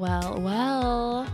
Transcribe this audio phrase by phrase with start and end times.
[0.00, 1.26] well, well.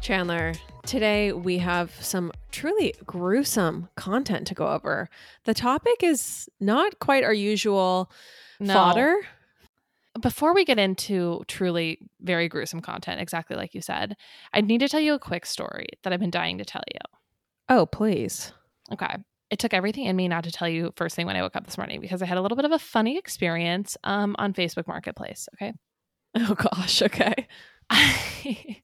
[0.00, 0.54] Chandler,
[0.86, 5.10] today we have some truly gruesome content to go over.
[5.44, 8.10] The topic is not quite our usual
[8.58, 8.72] No.
[8.72, 9.16] fodder.
[10.22, 14.16] Before we get into truly very gruesome content, exactly like you said,
[14.54, 17.00] I need to tell you a quick story that I've been dying to tell you.
[17.68, 18.52] Oh, please.
[18.90, 19.16] Okay.
[19.50, 21.66] It took everything in me not to tell you first thing when I woke up
[21.66, 24.86] this morning because I had a little bit of a funny experience um, on Facebook
[24.88, 25.46] Marketplace.
[25.56, 25.74] Okay.
[26.34, 27.02] Oh, gosh.
[27.02, 27.46] Okay.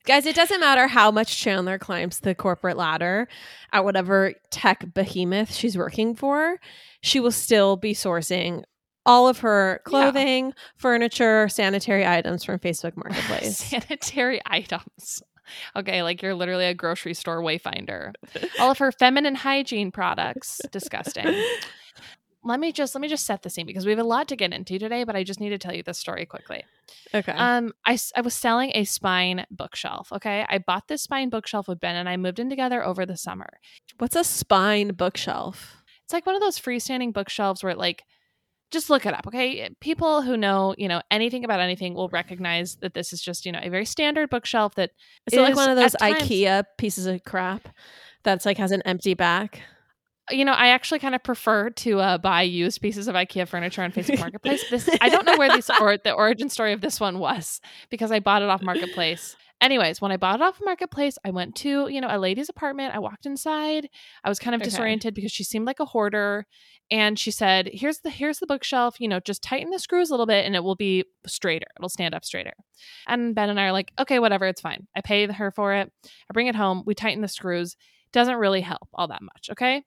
[0.04, 3.28] Guys, it doesn't matter how much Chandler climbs the corporate ladder
[3.72, 6.58] at whatever tech behemoth she's working for,
[7.02, 8.62] she will still be sourcing
[9.06, 9.90] all of her Yeah.
[9.90, 13.58] clothing, furniture, sanitary items from Facebook Marketplace.
[13.58, 15.22] Sanitary items.
[15.74, 18.12] Okay, like you're literally a grocery store wayfinder.
[18.60, 20.60] All of her feminine hygiene products.
[20.70, 21.26] Disgusting.
[22.48, 24.36] Let me just let me just set the scene because we have a lot to
[24.36, 26.64] get into today, but I just need to tell you this story quickly.
[27.14, 27.32] okay.
[27.32, 30.12] Um, I I was selling a spine bookshelf.
[30.12, 33.16] Okay, I bought this spine bookshelf with Ben, and I moved in together over the
[33.16, 33.60] summer.
[33.98, 35.82] What's a spine bookshelf?
[36.04, 38.02] It's like one of those freestanding bookshelves where it like
[38.70, 39.68] just look it up, okay?
[39.80, 43.52] People who know, you know, anything about anything will recognize that this is just, you
[43.52, 44.90] know, a very standard bookshelf that
[45.26, 47.68] Is it like one of those times- IKEA pieces of crap
[48.24, 49.62] that's like has an empty back?
[50.30, 53.82] You know, I actually kind of prefer to uh, buy used pieces of IKEA furniture
[53.82, 54.64] on Facebook Marketplace.
[54.70, 58.10] This I don't know where these or the origin story of this one was because
[58.12, 59.36] I bought it off Marketplace.
[59.60, 62.94] Anyways, when I bought it off Marketplace, I went to you know a lady's apartment.
[62.94, 63.88] I walked inside.
[64.22, 64.70] I was kind of Okay.
[64.70, 66.46] disoriented because she seemed like a hoarder,
[66.92, 69.00] and she said, "Here's the here's the bookshelf.
[69.00, 71.66] You know, just tighten the screws a little bit, and it will be straighter.
[71.76, 72.52] It'll stand up straighter."
[73.08, 75.90] And Ben and I are like, "Okay, whatever, it's fine." I pay her for it.
[76.04, 76.84] I bring it home.
[76.86, 77.74] We tighten the screws.
[78.12, 79.48] Doesn't really help all that much.
[79.50, 79.82] Okay.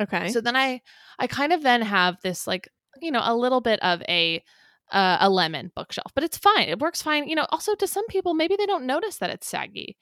[0.00, 0.28] Okay.
[0.28, 0.80] So then I
[1.18, 2.68] I kind of then have this like
[3.00, 4.42] you know a little bit of a
[4.92, 6.68] uh, a lemon bookshelf, but it's fine.
[6.68, 7.28] It works fine.
[7.28, 9.96] You know, also to some people maybe they don't notice that it's saggy.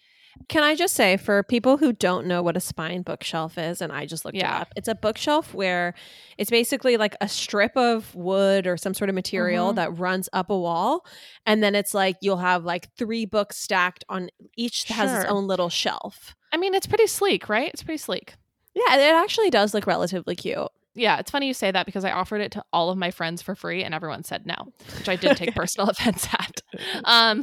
[0.50, 3.90] Can I just say, for people who don't know what a spine bookshelf is, and
[3.90, 4.58] I just looked Yeah.
[4.58, 5.94] it up, it's a bookshelf where
[6.36, 9.76] it's basically like a strip of wood or some sort of material Mhm.
[9.76, 11.06] that runs up a wall.
[11.46, 15.46] And then it's like you'll have like three books stacked on each has its own
[15.46, 16.34] little shelf.
[16.52, 17.70] I mean, it's pretty sleek, right?
[17.72, 18.34] It's pretty sleek.
[18.76, 20.68] Yeah, it actually does look relatively cute.
[20.94, 23.40] Yeah, it's funny you say that because I offered it to all of my friends
[23.40, 26.60] for free and everyone said no, which I did take personal offense at.
[27.04, 27.42] Um,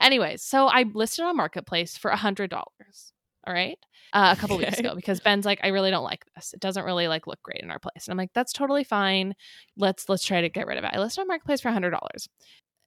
[0.00, 3.12] anyways, so I listed on Marketplace for a hundred dollars.
[3.46, 3.78] All right.
[4.12, 6.52] Uh, a couple weeks ago because Ben's like, I really don't like this.
[6.52, 8.06] It doesn't really like look great in our place.
[8.06, 9.34] And I'm like, that's totally fine.
[9.76, 10.90] Let's let's try to get rid of it.
[10.92, 12.28] I listed on Marketplace for a hundred dollars.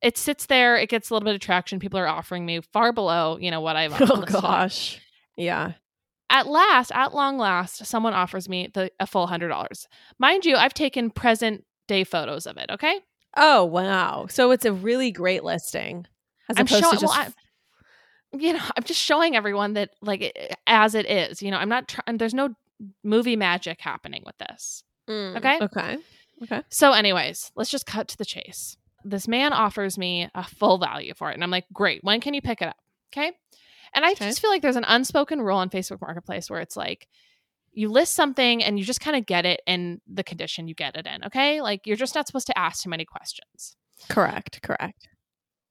[0.01, 1.79] It sits there, it gets a little bit of traction.
[1.79, 4.99] People are offering me far below, you know, what I've Oh gosh.
[5.37, 5.73] Yeah.
[6.33, 9.87] At last, at long last, someone offers me the a full hundred dollars.
[10.17, 12.99] Mind you, I've taken present day photos of it, okay?
[13.37, 14.25] Oh wow.
[14.29, 16.07] So it's a really great listing.
[16.49, 20.35] As I'm opposed showing- to just well, you know, I'm just showing everyone that like
[20.65, 21.43] as it is.
[21.43, 22.17] You know, I'm not trying.
[22.17, 22.49] There's no
[23.03, 24.83] movie magic happening with this.
[25.07, 25.59] Mm, okay.
[25.61, 25.97] Okay.
[26.43, 26.61] Okay.
[26.69, 28.75] So, anyways, let's just cut to the chase.
[29.05, 32.03] This man offers me a full value for it, and I'm like, great.
[32.03, 32.77] When can you pick it up?
[33.13, 33.33] Okay.
[33.93, 34.25] And I Okay.
[34.25, 37.07] just feel like there's an unspoken rule on Facebook Marketplace where it's like.
[37.75, 40.95] You list something and you just kind of get it in the condition you get
[40.95, 41.59] it in, okay?
[41.59, 43.75] Like you're just not supposed to ask too many questions.
[44.09, 44.61] Correct.
[44.61, 45.07] Correct.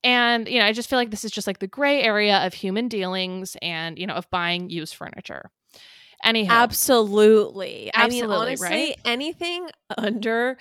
[0.02, 2.54] And, you know, I just feel like this is just like the gray area of
[2.54, 5.52] human dealings and, you know, of buying used furniture.
[6.24, 7.92] Anyhow, Absolutely.
[7.94, 9.00] I mean, Absolutely, honestly, right?
[9.04, 10.58] anything under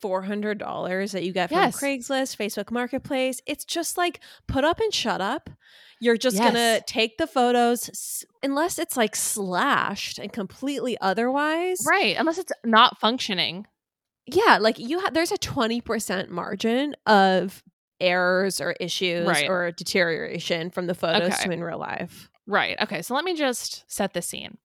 [0.00, 1.80] four hundred dollars that you get from Yes.
[1.80, 4.18] Craigslist, Facebook Marketplace, it's just like
[4.48, 5.50] put up and shut up.
[6.04, 11.78] You're just gonna take the photos, unless it's like slashed and completely otherwise.
[11.88, 13.66] right, unless it's not functioning.
[14.26, 15.14] Yeah, like you have.
[15.14, 17.62] There's a twenty percent margin of
[18.00, 19.48] errors or issues Right.
[19.48, 21.44] or deterioration from the photos Okay.
[21.44, 22.28] to in real life.
[22.46, 22.76] Right.
[22.82, 23.00] Okay.
[23.02, 24.58] So let me just set the scene.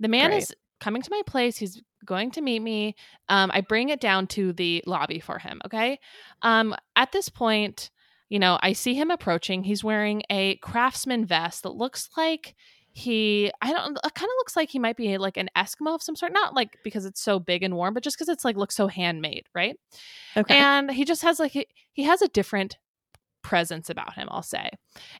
[0.00, 0.38] The man Great.
[0.44, 1.56] is coming to my place.
[1.58, 2.94] He's going to meet me.
[3.28, 5.60] Um, I bring it down to the lobby for him.
[5.66, 5.98] Okay.
[6.42, 7.90] Um, at this point,
[8.28, 9.64] you know, I see him approaching.
[9.64, 12.54] He's wearing a craftsman vest that looks like
[12.90, 16.02] he, I don't, it kind of looks like he might be like an Eskimo of
[16.02, 16.32] some sort.
[16.32, 18.88] Not like because it's so big and warm, but just because it's like looks so
[18.88, 19.46] handmade.
[19.54, 19.76] Right.
[20.36, 20.56] Okay.
[20.56, 22.76] And he just has like he, he has a different
[23.42, 24.68] presence about him, I'll say.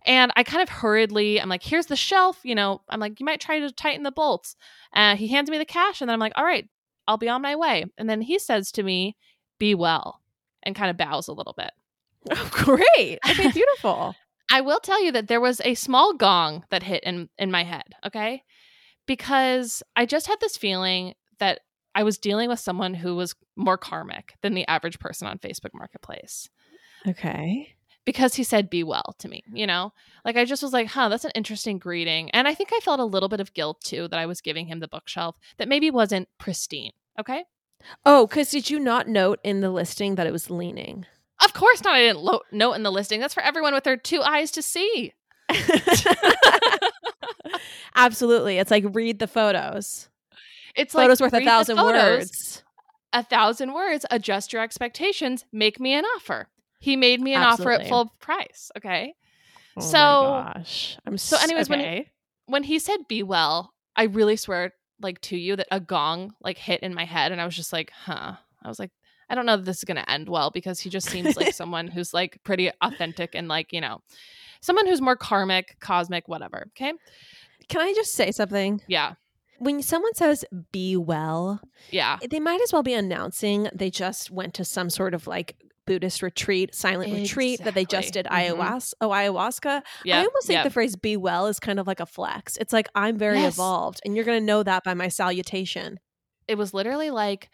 [0.04, 3.26] And I kind of hurriedly, I'm like, here's the shelf, you know, I'm like, you
[3.26, 4.54] might try to tighten the bolts.
[4.92, 6.68] Uh, he hands me the cash, and then I'm like, all right,
[7.06, 7.86] I'll be on my way.
[7.96, 9.16] And then he says to me,
[9.58, 10.20] be well,
[10.62, 11.70] and kind of bows a little bit.
[12.30, 13.18] Oh, great.
[13.28, 14.14] Okay, beautiful.
[14.50, 17.64] I will tell you that there was a small gong that hit in in my
[17.64, 18.42] head, okay?
[19.06, 21.60] Because I just had this feeling that
[21.94, 25.74] I was dealing with someone who was more karmic than the average person on Facebook
[25.74, 26.48] Marketplace.
[27.06, 27.74] okay.
[28.04, 29.92] because he said be well to me, you know?
[30.24, 32.30] Like I just was like, huh, that's an interesting greeting.
[32.30, 34.66] And I think I felt a little bit of guilt too that I was giving
[34.66, 36.92] him the bookshelf that maybe wasn't pristine.
[37.20, 37.44] Okay.
[38.06, 41.04] Oh, because did you not note in the listing that it was leaning?
[41.44, 41.94] Of course not.
[41.94, 43.20] I didn't lo- note in the listing.
[43.20, 45.12] That's for everyone with their two eyes to see.
[47.94, 48.58] Absolutely.
[48.58, 50.08] It's like read the photos.
[50.74, 52.62] It's photos like worth a thousand photos, words.
[53.12, 54.04] A thousand words.
[54.10, 55.44] Adjust your expectations.
[55.52, 56.48] Make me an offer.
[56.80, 58.70] He made me an offer at full price.
[58.76, 59.14] Okay.
[59.76, 60.96] Oh So- gosh.
[61.06, 62.10] I'm so anyways, when- okay.
[62.46, 66.58] when he said be well, I really swear like to you that a gong like
[66.58, 68.34] hit in my head and I was just like, huh.
[68.62, 68.90] I was like,
[69.30, 71.88] I don't know that this is gonna end well because he just seems like someone
[71.88, 74.00] who's like pretty authentic and like, you know,
[74.60, 76.66] someone who's more karmic, cosmic, whatever.
[76.76, 76.92] Okay.
[77.68, 78.80] Can I just say something?
[78.86, 79.14] Yeah.
[79.58, 81.60] When someone says be well,
[81.90, 82.18] Yeah.
[82.30, 86.22] they might as well be announcing they just went to some sort of like Buddhist
[86.22, 88.56] retreat, silent retreat that they just did Exactly.
[88.56, 88.58] Mhm.
[88.58, 88.92] ayahuasca.
[89.00, 89.82] Oh, ayahuasca.
[90.04, 90.16] Yeah.
[90.20, 90.62] I almost think yeah.
[90.64, 92.56] the phrase "be well" is kind of like a flex.
[92.58, 93.54] It's like I'm very Yes.
[93.54, 95.98] evolved, and you're going to know that by my salutation.
[96.46, 97.50] it was literally like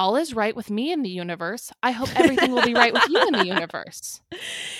[0.00, 1.70] all is right with me in the universe.
[1.82, 4.22] I hope everything will be right with you in the universe.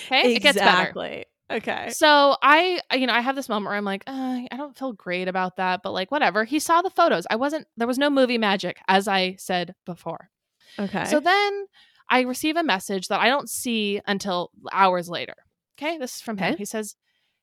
[0.07, 0.33] Okay?
[0.33, 1.25] It gets better.
[1.51, 1.91] Okay.
[1.91, 4.93] So I, you know, I have this moment where I'm like, uh, I don't feel
[4.93, 6.43] great about that, but like, whatever.
[6.43, 7.27] He saw the photos.
[7.29, 10.31] I wasn't, there was no movie magic, as I said before.
[10.79, 11.05] Okay.
[11.05, 11.65] So then
[12.09, 15.35] I receive a message that I don't see until hours later.
[15.77, 15.99] Okay.
[15.99, 16.57] This is from him.
[16.57, 16.95] He says,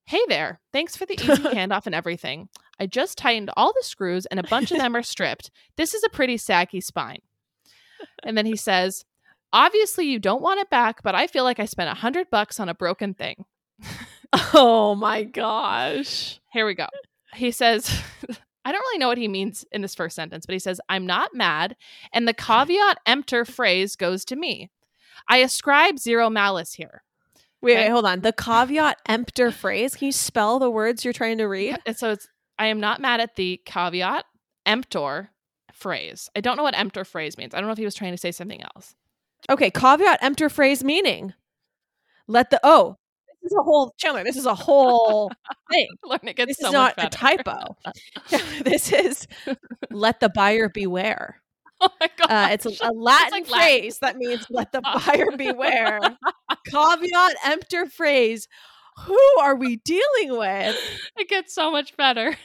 [0.04, 0.58] Hey there.
[0.72, 2.48] Thanks for the easy handoff and everything.
[2.80, 5.52] I just tightened all the screws and a bunch of them are stripped.
[5.76, 7.20] This is a pretty saggy spine.
[8.24, 9.04] And then he says,
[9.52, 12.60] Obviously, you don't want it back, but I feel like I spent a hundred bucks
[12.60, 13.46] on a broken thing.
[14.54, 16.40] oh my gosh.
[16.52, 16.86] Here we go.
[17.34, 17.88] He says,
[18.64, 21.06] I don't really know what he means in this first sentence, but he says, I'm
[21.06, 21.76] not mad.
[22.12, 24.70] And the caveat emptor phrase goes to me.
[25.28, 27.02] I ascribe zero malice here.
[27.62, 27.84] Wait, Okay.
[27.84, 28.20] wait, hold on.
[28.20, 29.96] The caveat emptor phrase.
[29.96, 31.78] Can you spell the words you're trying to read?
[31.96, 32.28] So it's,
[32.58, 34.24] I am not mad at the caveat
[34.66, 35.30] emptor
[35.78, 36.28] phrase.
[36.36, 37.54] I don't know what emptor phrase means.
[37.54, 38.94] I don't know if he was trying to say something else.
[39.48, 41.34] Okay, caveat emptor phrase meaning.
[42.26, 42.96] Let the oh,
[43.42, 44.24] this is a whole Chandler.
[44.24, 45.30] This is a whole
[45.70, 45.88] thing.
[46.04, 47.76] Learn it gets This so is not much a typo.
[48.64, 49.26] this is
[49.90, 51.40] let the buyer beware.
[51.80, 52.30] oh my god.
[52.30, 53.80] Uh, it's a, a Latin like Latin.
[53.80, 56.00] phrase that means let the buyer beware.
[56.66, 58.48] caveat emptor phrase.
[59.06, 60.76] Who are we dealing with?
[61.16, 62.36] it gets so much better.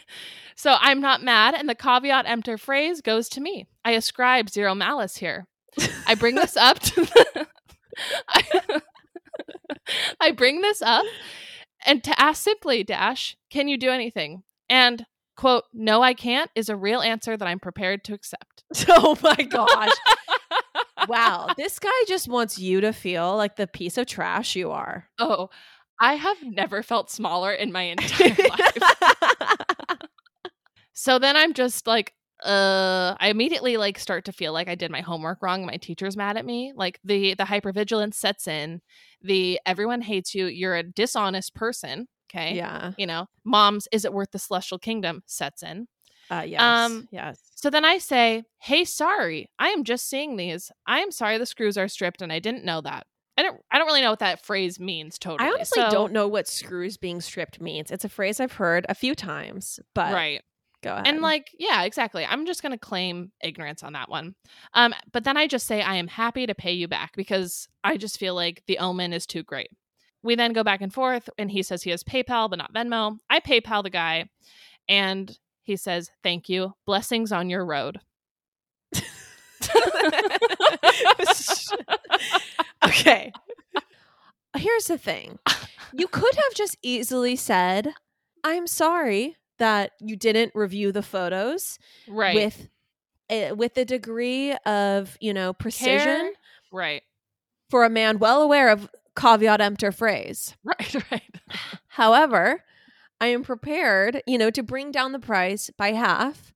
[0.55, 3.67] So I'm not mad, and the caveat emptor phrase goes to me.
[3.83, 5.47] I ascribe zero malice here.
[6.07, 7.47] I bring this up to the,
[8.29, 8.79] I,
[10.19, 11.05] I bring this up
[11.85, 14.43] and to ask simply, Dash, can you do anything?
[14.69, 15.05] And
[15.35, 18.63] quote, no, I can't is a real answer that I'm prepared to accept.
[18.89, 19.91] Oh my gosh.
[21.07, 21.49] wow.
[21.57, 25.09] This guy just wants you to feel like the piece of trash you are.
[25.19, 25.49] Oh,
[25.99, 28.77] I have never felt smaller in my entire life.
[30.93, 32.13] So then I'm just like,
[32.43, 35.65] uh, I immediately like start to feel like I did my homework wrong.
[35.65, 36.73] My teacher's mad at me.
[36.75, 38.81] Like the the hypervigilance sets in.
[39.21, 40.47] The everyone hates you.
[40.47, 42.07] You're a dishonest person.
[42.29, 42.55] Okay.
[42.55, 42.91] yeah.
[42.97, 45.87] You know, mom's is it worth the celestial kingdom sets in.
[46.31, 46.61] Uh, yes.
[46.61, 47.39] Um, yes.
[47.55, 49.49] So then I say, "Hey, sorry.
[49.59, 50.71] I am just seeing these.
[50.87, 53.05] I am sorry the screws are stripped and I didn't know that."
[53.37, 55.49] I don't I don't really know what that phrase means totally.
[55.49, 57.89] I honestly So- don't know what screws being stripped means.
[57.91, 60.41] It's a phrase I've heard a few times, but Right.
[60.83, 61.07] Go ahead.
[61.07, 62.25] And like, yeah, exactly.
[62.25, 64.35] I'm just going to claim ignorance on that one.
[64.73, 67.97] Um, but then I just say I am happy to pay you back because I
[67.97, 69.69] just feel like the omen is too great.
[70.21, 73.17] We then go back and forth, and he says he has PayPal but not Venmo.
[73.29, 74.29] I PayPal the guy,
[74.87, 77.99] and he says, "Thank you, blessings on your road."
[82.85, 83.33] okay.
[84.55, 85.39] Here's the thing.
[85.95, 87.93] You could have just easily said,
[88.43, 91.79] "I'm sorry that you didn't review the photos
[92.09, 92.35] right.
[92.35, 92.67] with
[93.29, 96.31] uh, with a degree of, you know, precision Care.
[96.73, 97.03] Right.
[97.69, 100.95] for a man well aware of caveat emptor phrase." Right.
[101.09, 101.35] Right.
[101.87, 102.63] However,
[103.21, 106.51] I am prepared, you know, to bring down the price by half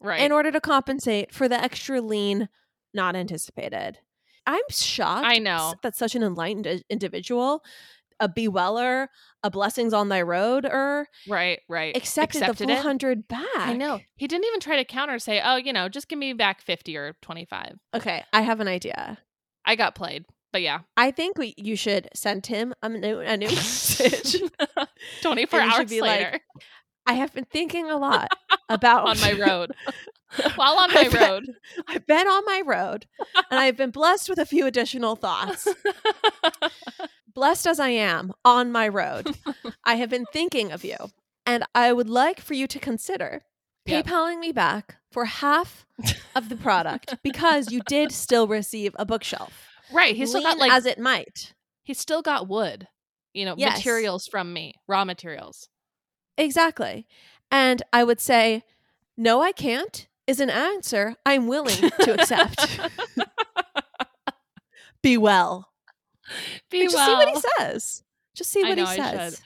[0.00, 0.20] Right.
[0.20, 2.48] in order to compensate for the extra lean
[2.92, 3.98] not anticipated.
[4.46, 5.26] I'm shocked.
[5.26, 5.74] I know.
[5.82, 7.64] that such an enlightened individual,
[8.20, 9.08] a beweller,
[9.42, 11.60] a blessings on thy road, or right.
[11.68, 11.96] Right.
[11.96, 13.44] accepted, Accepted the full hundred back.
[13.56, 14.00] I know.
[14.16, 16.96] He didn't even try to counter say, "Oh, you know, just give me back 50
[16.96, 19.18] or 25." Okay, I have an idea.
[19.64, 20.24] I got played.
[20.52, 24.40] But yeah, I think we, you should send him a new, a new message.
[25.22, 26.40] 24 should hours be like, later
[27.06, 28.28] I have been thinking a lot
[28.68, 29.72] about on my road.
[30.56, 31.44] While on my I've been- road.
[31.88, 33.06] I've been on my road
[33.50, 35.68] and I've been blessed with a few additional thoughts.
[37.34, 39.36] blessed as I am on my road,
[39.84, 40.96] I have been thinking of you.
[41.46, 43.42] And I would like for you to consider
[43.86, 44.02] Yeah.
[44.02, 45.84] PayPaling me back for half
[46.34, 49.52] of the product because you did still receive a bookshelf.
[49.92, 50.16] Right.
[50.16, 51.52] He's still got like as it might.
[51.82, 52.88] he's still got wood,
[53.34, 53.76] you know, Yes.
[53.76, 55.68] materials from me, raw materials.
[56.36, 57.06] Exactly.
[57.50, 58.64] And I would say,
[59.16, 62.80] no, I can't is an answer I'm willing to accept.
[65.02, 65.68] Be well.
[66.70, 68.02] Be And just see what he says.
[68.34, 69.36] Just see what know, he I says.
[69.36, 69.44] should.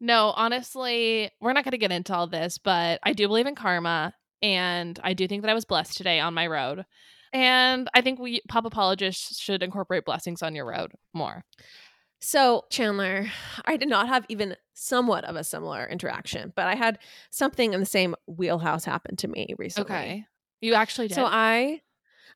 [0.00, 3.54] No, honestly, we're not going to get into all this, but I do believe in
[3.54, 6.84] karma, and I do think that I was blessed today on my road.
[7.32, 11.44] And I think we pop apologists should incorporate blessings on your road more.
[12.22, 13.26] So, Chandler,
[13.66, 16.98] I did not have even somewhat of a similar interaction, but I had
[17.30, 19.94] something in the same wheelhouse happen to me recently.
[19.94, 20.24] Okay,
[20.60, 21.16] you actually did.
[21.16, 21.82] So I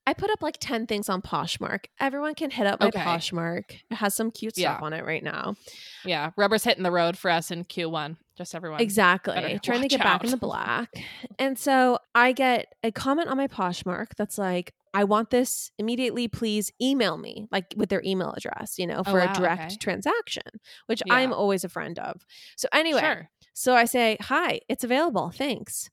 [0.09, 1.87] I put up like 10 things on Poshmark.
[1.99, 3.01] Everyone can hit up my Okay.
[3.01, 3.65] Poshmark.
[3.91, 5.57] It has some cute stuff on it right now.
[6.05, 8.17] yeah, rubber's hitting the road for us in Q1.
[8.37, 8.81] Just everyone.
[8.81, 9.59] Exactly.
[9.63, 10.91] Trying to get back in the black.
[11.39, 16.27] And so I get a comment on my Poshmark that's like, I want this immediately.
[16.27, 19.63] Please email me, like with their email address, you know, Oh, for wow, a direct
[19.73, 19.77] okay.
[19.77, 20.43] transaction,
[20.87, 21.15] which Yeah.
[21.15, 22.25] I'm always a friend of.
[22.57, 23.31] So anyway, Sure.
[23.53, 25.31] so I say, Hi, it's available.
[25.31, 25.91] Thanks.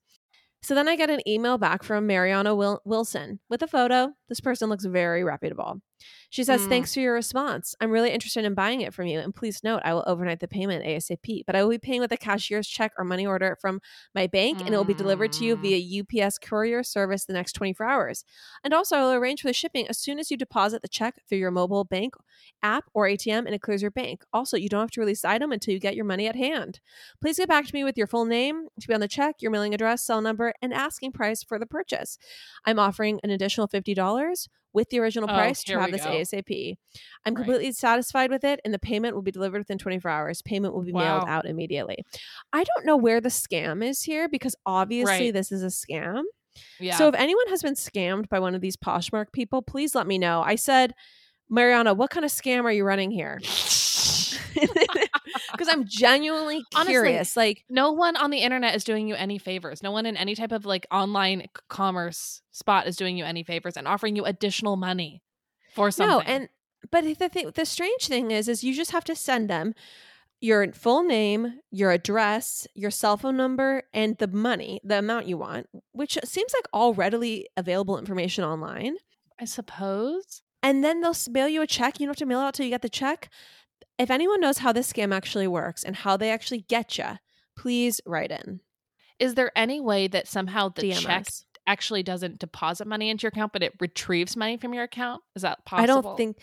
[0.62, 4.13] So then I get an email back from Mariana Wil- Wilson with a photo.
[4.33, 5.79] This person looks very reputable.
[6.31, 6.69] She says, Mm.
[6.69, 7.75] Thanks for your response.
[7.79, 9.19] I'm really interested in buying it from you.
[9.19, 12.11] And please note, I will overnight the payment ASAP, but I will be paying with
[12.11, 13.79] a cashier's check or money order from
[14.15, 15.61] my bank, and it will be delivered to you Mm.
[15.61, 18.25] via UPS courier service the next 24 hours.
[18.63, 21.21] And also, I will arrange for the shipping as soon as you deposit the check
[21.29, 22.15] through your mobile bank
[22.63, 24.23] app or ATM and it clears your bank.
[24.33, 26.79] Also, you don't have to release the item until you get your money at hand.
[27.21, 29.51] Please get back to me with your full name to be on the check, your
[29.51, 32.17] mailing address, cell number, and asking price for the purchase.
[32.65, 33.93] I'm offering an additional $50
[34.73, 36.09] with the original Oh, price to have this go.
[36.11, 36.77] ASAP.
[37.25, 37.35] I'm Right.
[37.45, 40.41] completely satisfied with it, and the payment will be delivered within 24 hours.
[40.41, 41.97] Payment will be mailed out immediately.
[42.51, 45.33] I don't know where the scam is here because obviously Right.
[45.33, 46.23] this is a scam.
[46.79, 46.97] Yeah.
[46.97, 50.17] So if anyone has been scammed by one of these Poshmark people, please let me
[50.17, 50.41] know.
[50.41, 50.93] I said,
[51.49, 53.39] Mariana, what kind of scam are you running here?
[55.53, 57.38] Because I'm genuinely Honestly, curious.
[57.38, 59.81] like, no one on the internet is doing you any favors.
[59.81, 63.77] No one in any type of like online commerce spot is doing you any favors
[63.77, 65.22] and offering you additional money
[65.74, 66.17] for something.
[66.17, 66.50] no, and
[66.91, 69.74] but the thing, the strange thing is, is you just have to send them
[70.41, 75.38] your full name, your address, your cell phone number, and the money, the amount you
[75.38, 78.95] want, which seems like all readily available information online.
[79.39, 80.41] I suppose.
[80.62, 82.00] and then they'll mail you a check.
[82.00, 83.29] You don't have to mail it out till you get the check.
[83.97, 87.19] If anyone knows how this scam actually works and how they actually get you,
[87.55, 88.59] please write in.
[89.19, 91.45] Is there any way that somehow the DM check us.
[91.67, 95.21] actually doesn't deposit money into your account, but it retrieves money from your account?
[95.35, 95.83] Is that possible?
[95.83, 96.38] I don't think,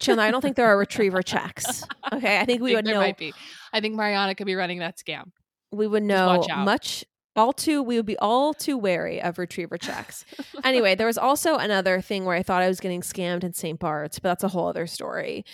[0.00, 1.84] Chandler, I don't think there are retriever checks.
[2.12, 3.00] Okay, I think we think would there know.
[3.00, 3.34] might be.
[3.72, 5.30] I think Mariana could be running that scam.
[5.70, 7.04] We would know much.
[7.36, 10.24] All too, we would be all too wary of retriever checks.
[10.64, 13.78] anyway, there was also another thing where I thought I was getting scammed in St.
[13.78, 15.44] Bart's, but that's a whole other story.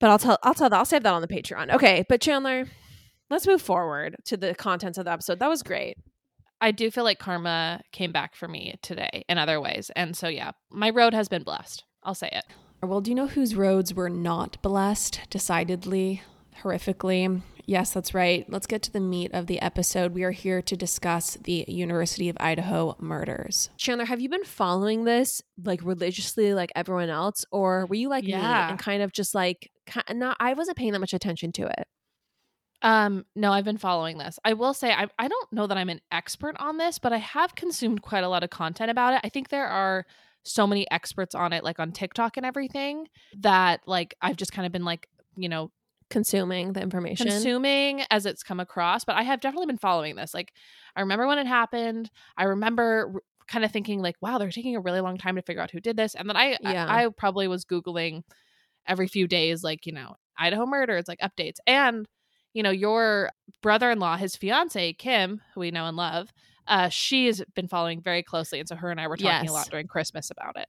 [0.00, 0.76] But I'll tell, I'll tell, that.
[0.76, 1.74] I'll save that on the Patreon.
[1.74, 2.66] Okay, but Chandler,
[3.30, 5.40] let's move forward to the contents of the episode.
[5.40, 5.96] That was great.
[6.60, 9.90] I do feel like karma came back for me today in other ways.
[9.94, 11.84] And so, yeah, my road has been blessed.
[12.02, 12.44] I'll say it.
[12.82, 15.20] Well, do you know whose roads were not blessed?
[15.30, 16.22] Decidedly,
[16.62, 17.42] horrifically.
[17.68, 18.48] Yes, that's right.
[18.48, 20.14] Let's get to the meat of the episode.
[20.14, 23.68] We are here to discuss the University of Idaho murders.
[23.76, 28.24] Chandler, have you been following this like religiously, like everyone else, or were you like
[28.24, 29.70] me and kind of just like ki-
[30.10, 30.36] not?
[30.40, 31.86] I wasn't paying that much attention to it.
[32.80, 34.38] Um, no, I've been following this.
[34.44, 37.16] I will say I I don't know that I'm an expert on this, but I
[37.18, 39.20] have consumed quite a lot of content about it.
[39.24, 40.06] I think there are
[40.44, 44.64] so many experts on it, like on TikTok and everything, that like I've just kind
[44.64, 45.72] of been like, you know,
[46.10, 47.26] Consuming the information.
[47.26, 49.04] consuming as it's come across.
[49.04, 50.32] But I have definitely been following this.
[50.32, 50.52] Like
[50.96, 52.10] I remember when it happened.
[52.36, 55.60] I remember kind of thinking like, wow, they're taking a really long time to figure
[55.60, 56.14] out who did this.
[56.14, 56.86] And then I Yeah.
[56.86, 58.22] I, I probably was googling
[58.88, 62.06] every few days, like you know, Idaho murders, like updates, and
[62.54, 63.30] you know, your
[63.62, 66.32] brother-in-law, his fiance Kim, who we know and love.
[66.66, 69.50] Uh, she's been following very closely, and so her and I were talking Yes.
[69.50, 70.68] a lot during Christmas about it.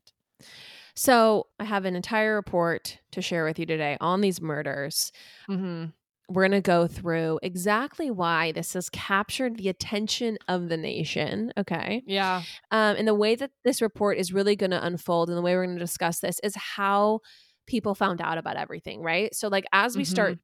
[0.96, 5.12] So I have an entire report to share with you today on these murders.
[5.50, 5.86] Mm-hmm.
[6.32, 11.52] We're going to go through exactly why this has captured the attention of the nation.
[11.58, 12.04] Okay.
[12.06, 15.42] Yeah, Um, and the way that this report is really going to unfold and the
[15.42, 17.22] way we're going to discuss this is how
[17.70, 19.34] people found out about everything, right?
[19.34, 20.38] So, like, as we start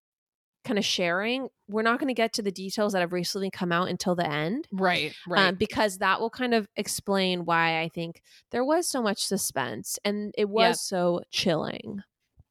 [0.63, 3.71] kind of sharing, we're not going to get to the details that have recently come
[3.71, 4.67] out until the end.
[4.71, 5.49] right, right.
[5.49, 9.99] Um, because that will kind of explain why I think there was so much suspense
[10.05, 10.75] and it was Yep.
[10.77, 11.99] so chilling.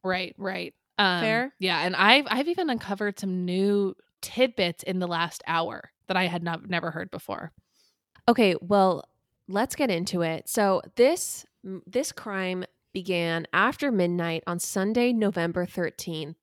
[0.04, 0.74] Right, right.
[0.98, 1.54] Um, Fair?
[1.58, 6.26] Yeah, and I've I've even uncovered some new tidbits in the last hour that I
[6.26, 7.50] had not never heard before.
[8.28, 9.04] Okay, well,
[9.48, 10.48] let's get into it.
[10.48, 11.44] So this
[11.86, 12.64] this crime
[12.94, 16.36] began after midnight on Sunday, November 13th,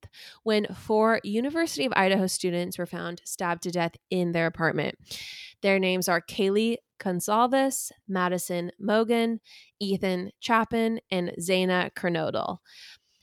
[0.44, 4.94] when four University of Idaho students were found stabbed to death in their apartment.
[5.62, 9.40] Their names are Kaylee Goncalves, Madison Mogen,
[9.80, 12.58] Ethan Chapin, and Xana Kernodle.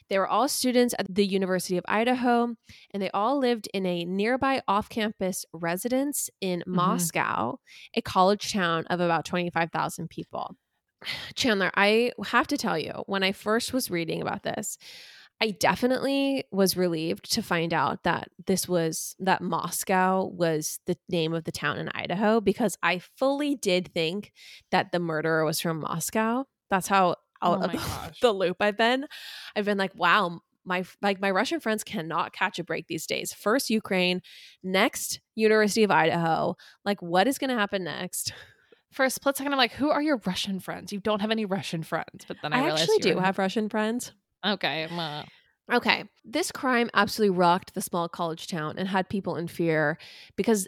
[0.10, 2.56] They were all students at the University of Idaho,
[2.92, 6.76] and they all lived in a nearby off campus residence in mm-hmm.
[6.76, 7.60] Moscow,
[7.94, 10.56] a college town of about 25,000 people.
[11.36, 14.78] Chandler, I have to tell you, when I first was reading about this,
[15.42, 21.34] I definitely was relieved to find out that this was that Moscow was the name
[21.34, 24.34] of the town in Idaho because I fully did think
[24.72, 26.46] that the murderer was from Moscow.
[26.70, 29.06] That's how out Oh of the, loop I've been.
[29.56, 33.32] I've been like, wow, my like my Russian friends cannot catch a break these days.
[33.32, 34.22] First Ukraine,
[34.62, 36.56] next University of Idaho.
[36.84, 38.34] Like, what is going to happen next?
[38.92, 40.92] For a split second, I'm like, "Who are your Russian friends?
[40.92, 43.38] You don't have any Russian friends." But then I, I, realized actually do were- have
[43.38, 44.14] Russian friends.
[44.46, 45.00] Okay, well,
[45.70, 46.06] uh, Okay.
[46.26, 49.98] This crime absolutely rocked the small college town and had people in fear
[50.36, 50.68] because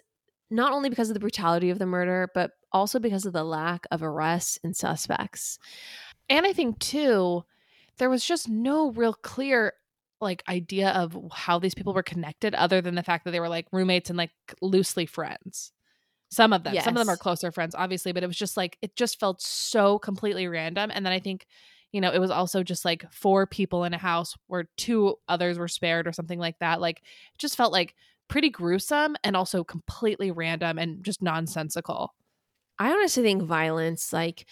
[0.51, 3.87] not only because of the brutality of the murder, but also because of the lack
[3.89, 5.57] of arrests and suspects.
[6.29, 7.43] and I think too,
[7.97, 9.73] there was just no real clear
[10.19, 13.49] like idea of how these people were connected, other than the fact that they were
[13.49, 15.71] like roommates and like loosely friends.
[16.31, 18.77] Some of them, some of them are closer friends, obviously, but it was just like
[18.81, 20.89] it just felt so completely random.
[20.93, 21.45] And then I think,
[21.91, 25.59] you know, it was also just like four people in a house where two others
[25.59, 26.79] were spared or something like that.
[26.79, 27.95] Like it just felt like
[28.29, 32.15] pretty gruesome and also completely random and just nonsensical.
[32.79, 34.45] I honestly think violence, like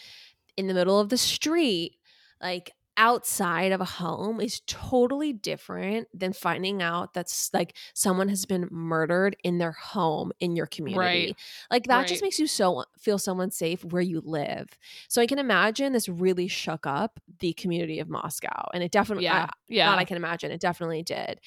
[0.57, 1.95] in the middle of the street,
[2.41, 8.45] like outside of a home, is totally different than finding out that's like someone has
[8.45, 10.99] been murdered in their home in your community.
[11.27, 11.35] Right.
[11.71, 14.77] Like that just makes you so feel so unsafe where you live.
[15.07, 19.23] So I can imagine this really shook up the community of Moscow, and it definitely
[19.23, 19.45] Yeah.
[19.45, 19.95] I- Yeah.
[19.95, 20.51] I can imagine.
[20.51, 21.39] It definitely did.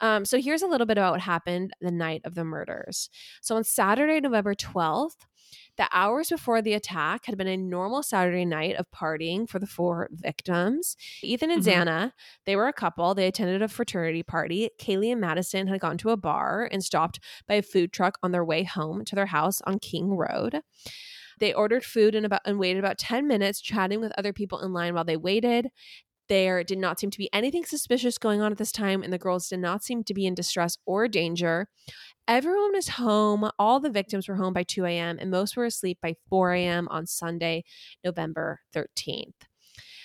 [0.00, 3.08] Um, so here's a little bit about what happened the night of the murders.
[3.40, 5.24] So on Saturday, November 12th,
[5.76, 9.66] the hours before the attack had been a normal Saturday night of partying for the
[9.66, 10.96] four victims.
[11.22, 11.66] Ethan and Mhm.
[11.86, 12.12] Xana,
[12.44, 13.14] they were a couple.
[13.14, 14.70] They attended a fraternity party.
[14.78, 18.32] Kaylee and Madison had gone to a bar and stopped by a food truck on
[18.32, 20.62] their way home to their house on King Road.
[21.38, 24.72] They ordered food and about and waited about 10 minutes chatting with other people in
[24.72, 25.68] line while they waited.
[26.28, 29.18] There did not seem to be anything suspicious going on at this time, and the
[29.18, 31.68] girls did not seem to be in distress or danger.
[32.26, 33.48] Everyone was home.
[33.58, 36.88] All the victims were home by 2 a.m., and most were asleep by 4 a.m.
[36.90, 37.64] on Sunday,
[38.04, 39.34] November 13th.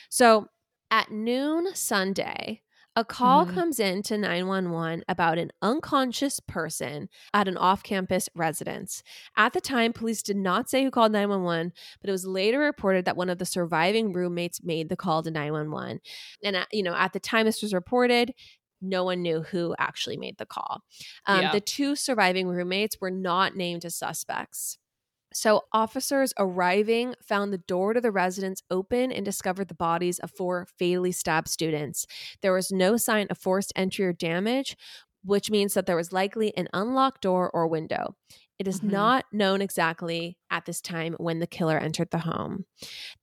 [0.09, 0.47] So
[0.91, 2.61] at noon Sunday,
[2.95, 3.53] a call Mhm.
[3.53, 9.01] comes in to 911 about an unconscious person at an off campus residence.
[9.37, 13.05] At the time, police did not say who called 911, but it was later reported
[13.05, 16.01] that one of the surviving roommates made the call to 911.
[16.43, 18.33] And, you know, at the time this was reported,
[18.81, 20.81] no one knew who actually made the call.
[21.27, 21.51] Um, Yeah.
[21.51, 24.77] The two surviving roommates were not named as suspects.
[25.33, 30.31] So, officers arriving found the door to the residence open and discovered the bodies of
[30.31, 32.05] four fatally stabbed students.
[32.41, 34.75] There was no sign of forced entry or damage,
[35.23, 38.15] which means that there was likely an unlocked door or window.
[38.59, 38.91] It is Mhm.
[38.91, 42.65] not known exactly at this time when the killer entered the home.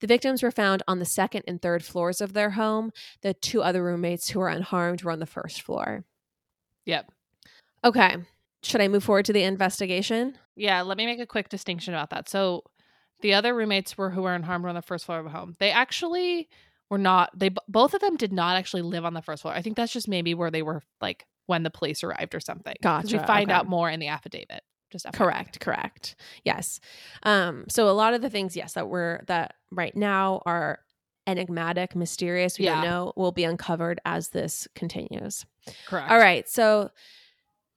[0.01, 2.91] The victims were found on the second and third floors of their home.
[3.23, 6.05] The two other roommates who were unharmed were on the first floor.
[6.87, 7.13] Yep.
[7.85, 8.17] Okay.
[8.63, 10.37] Should I move forward to the investigation?
[10.57, 12.29] Yeah, let me make a quick distinction about that.
[12.29, 12.65] So,
[13.21, 15.57] the other roommates were who were unharmed on the first floor of a home.
[15.59, 16.49] They actually
[16.91, 17.37] were not.
[17.39, 19.55] They both of them did not actually live on the first floor.
[19.55, 22.75] I think that's just maybe where they were like when the police arrived or something.
[22.83, 23.57] 'Cause We Gotcha, find okay.
[23.59, 24.63] out more in the affidavit.
[24.91, 25.13] Just FYI.
[25.13, 26.17] Correct, correct.
[26.45, 26.81] Yes.
[27.23, 30.81] Um, so a lot of the things, yes, that were that right now are
[31.27, 32.77] enigmatic, mysterious, we Yeah.
[32.77, 35.45] don't know, will be uncovered as this continues.
[35.87, 36.11] Correct.
[36.11, 36.49] All right.
[36.49, 36.91] So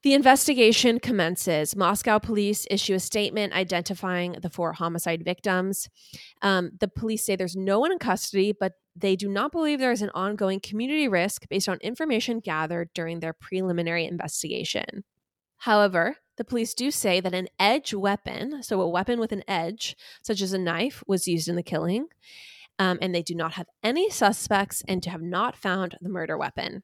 [0.04, 1.76] the investigation commences.
[1.76, 5.90] Moscow police issue a statement identifying the four homicide victims.
[6.42, 9.92] Um, the police say there's no one in custody, but they do not believe there
[9.92, 15.04] is an ongoing community risk based on information gathered during their preliminary investigation.
[15.58, 19.96] However, the police do say that an edge weapon, so a weapon with an edge,
[20.24, 22.08] such as a knife, was used in the killing.
[22.80, 26.82] Um, and they do not have any suspects and have not found the murder weapon.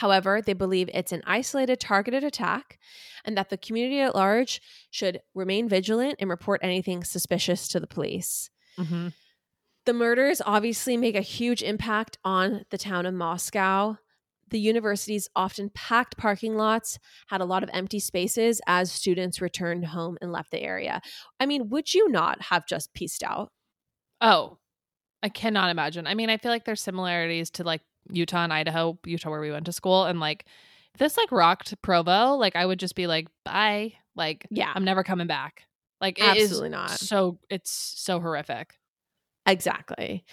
[0.00, 2.78] However, they believe it's an isolated, targeted attack
[3.24, 7.86] and that the community at large should remain vigilant and report anything suspicious to the
[7.86, 8.50] police.
[8.78, 9.12] Mhm.
[9.86, 13.96] The murders obviously make a huge impact on the town of Moscow.
[14.50, 19.84] the university's often packed parking lots had a lot of empty spaces as students returned
[19.84, 21.02] home and left the area.
[21.38, 23.52] I mean, would you not have just pieced out?
[24.20, 24.58] Oh,
[25.22, 26.06] I cannot imagine.
[26.06, 29.50] I mean, I feel like there's similarities to like Utah and Idaho, Utah where we
[29.50, 30.46] went to school, and like
[30.98, 33.92] this like rocked Provo, like I would just be like, bye.
[34.16, 34.72] Like, Yeah.
[34.74, 35.62] I'm never coming back.
[36.00, 36.90] Like, it is Absolutely not.
[36.90, 38.74] so it's so horrific.
[39.46, 40.24] Exactly.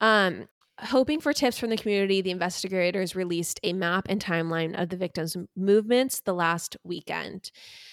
[0.00, 0.46] Um,
[0.78, 4.96] hoping for tips from the community, the investigators released a map and timeline of the
[4.96, 7.50] victims' movements the last weekend.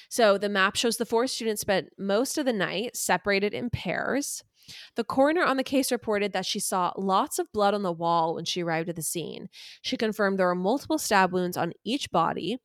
[0.09, 4.43] So the map shows the four students spent most of the night separated in pairs.
[4.95, 8.35] The coroner on the case reported that she saw lots of blood on the wall
[8.35, 9.49] when she arrived at the scene.
[9.81, 12.57] She confirmed there were multiple stab wounds on each body,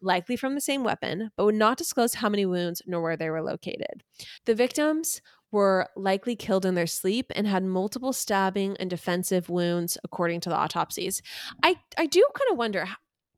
[0.00, 3.30] likely from the same weapon, but would not disclose how many wounds nor where they
[3.30, 4.02] were located.
[4.44, 5.20] The victims
[5.52, 10.48] were likely killed in their sleep and had multiple stabbing and defensive wounds according to
[10.48, 11.22] the autopsies.
[11.62, 12.86] I I do kind of wonder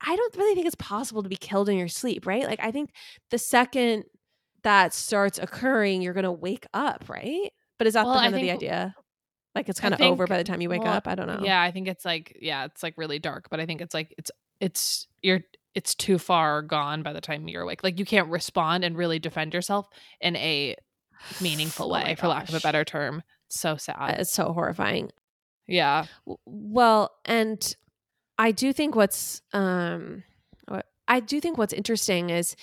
[0.01, 2.45] I don't really think it's possible to be killed in your sleep, right?
[2.45, 2.91] Like I think
[3.31, 4.05] the second
[4.63, 7.51] that starts occurring you're going to wake up, right?
[7.79, 8.95] But is that Well, the kind of the idea?
[9.55, 11.09] Like it's kind of over by the time you wake well, up.
[11.09, 11.41] I don't know.
[11.43, 14.15] Yeah, I think it's like yeah, it's like really dark, but I think it's like
[14.19, 15.41] it's it's you're
[15.75, 17.83] it's too far gone by the time you're awake.
[17.83, 19.89] Like you can't respond and really defend yourself
[20.21, 20.77] in a
[21.41, 23.23] meaningful Oh way, for lack of a better term.
[23.49, 24.21] So sad.
[24.21, 25.11] It's so horrifying.
[25.67, 26.05] yeah.
[26.45, 27.77] Well, and
[28.39, 30.23] I do think what's um
[31.09, 32.55] I do think what's interesting is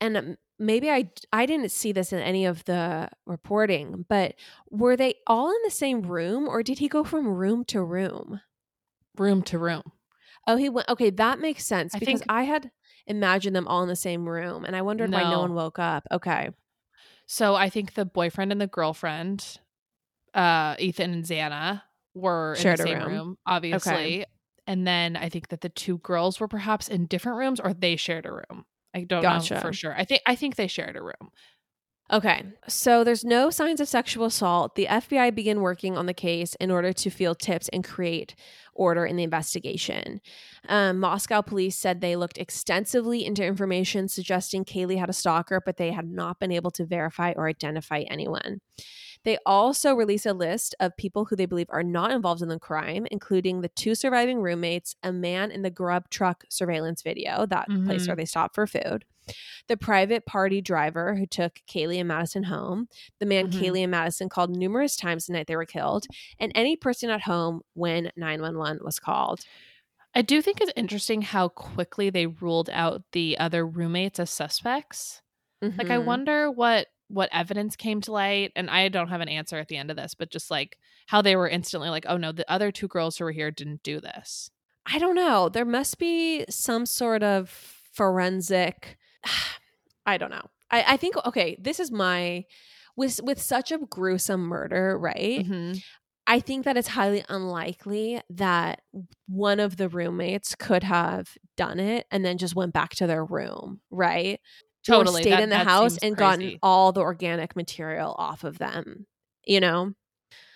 [0.00, 4.34] and um, maybe I I didn't see this in any of the reporting, but
[4.70, 8.40] were they all in the same room or did he go from room to room?
[9.16, 9.82] Room to room.
[10.46, 12.70] Oh, he went Okay, that makes sense I because think- I had
[13.06, 15.40] imagined them all in the same room and I wondered why no No.
[15.40, 16.06] one woke up.
[16.10, 16.50] Okay.
[17.26, 19.58] So I think the boyfriend and the girlfriend,
[20.34, 21.82] uh, Ethan and Xana,
[22.14, 23.12] were Shared in the same room.
[23.12, 24.24] room, obviously.
[24.66, 27.96] And then I think that the two girls were perhaps in different rooms or they
[27.96, 28.64] shared a room.
[28.98, 29.60] I don't know Gotcha.
[29.60, 29.94] for sure.
[29.96, 31.30] I think I think they shared a room.
[32.10, 34.76] Okay, so there's no signs of sexual assault.
[34.76, 38.34] The FBI began working on the case in order to field tips and create
[38.72, 40.22] order in the investigation.
[40.70, 45.76] Um, Moscow police said they looked extensively into information suggesting Kaylee had a stalker, but
[45.76, 48.62] they had not been able to verify or identify anyone.
[49.24, 52.58] They also released a list of people who they believe are not involved in the
[52.58, 57.70] crime, including the two surviving roommates, a man in the grub truck surveillance video, that
[57.84, 58.08] place Mhm.
[58.08, 59.04] where they stopped for food,
[59.68, 62.88] the private party driver who took Kaylee and Madison home,
[63.20, 63.50] the man Mhm.
[63.50, 66.06] Kaylee and Madison called numerous times the night they were killed,
[66.38, 69.46] and any person at home when 911 was called.
[70.14, 75.22] I do think it's interesting how quickly they ruled out the other roommates as suspects.
[75.78, 76.04] Like I Mhm.
[76.06, 79.76] wonder what what evidence came to light and I don't have an answer at the
[79.76, 82.70] end of this, but just like how they were instantly like, "Oh no, the other
[82.70, 84.50] two girls who were here didn't do this."
[84.86, 85.48] I don't know.
[85.48, 87.50] There must be some sort of
[87.92, 88.96] forensic.
[90.06, 90.46] I don't know.
[90.70, 91.56] I, I think okay.
[91.60, 92.44] This is my
[92.96, 95.44] with with such a gruesome murder, right?
[95.46, 95.82] Mhm.
[96.26, 98.82] I think that it's highly unlikely that
[99.28, 103.24] one of the roommates could have done it and then just went back to their
[103.24, 104.38] room, right?
[104.88, 105.22] Or Totally.
[105.22, 106.30] stayed that- in the house and crazy.
[106.30, 109.06] gotten all the organic material off of them,
[109.44, 109.94] you know?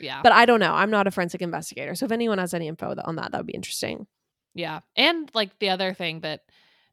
[0.00, 0.20] Yeah.
[0.22, 0.74] But I don't know.
[0.74, 1.94] I'm not a forensic investigator.
[1.94, 4.06] So if anyone has any info on that, that would be interesting.
[4.54, 4.80] Yeah.
[4.96, 6.40] And like the other thing that,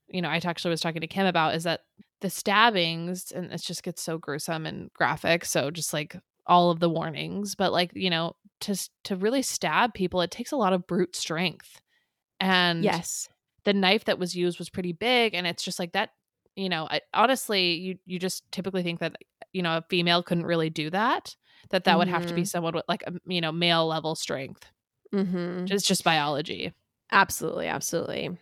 [0.08, 1.82] you know, I actually was talking to Kim about is that
[2.21, 5.45] the stabbings, and it just gets so gruesome and graphic.
[5.45, 9.93] So just like all of the warnings, but like, you know, to, to really stab
[9.93, 11.82] people, it takes a lot of brute strength.
[12.39, 13.30] And yes.
[13.65, 15.34] the knife that was used was pretty big.
[15.34, 16.12] And it's just like that,
[16.55, 19.15] you know, I, honestly, you, you just typically think that,
[19.53, 21.35] you know, a female couldn't really do that,
[21.69, 22.47] that that would have to be Mhm.
[22.47, 24.65] someone with like, a, you know, male level strength.
[25.13, 25.65] Mm-hmm.
[25.73, 26.73] It's just biology.
[27.12, 28.38] Absolutely, absolutely.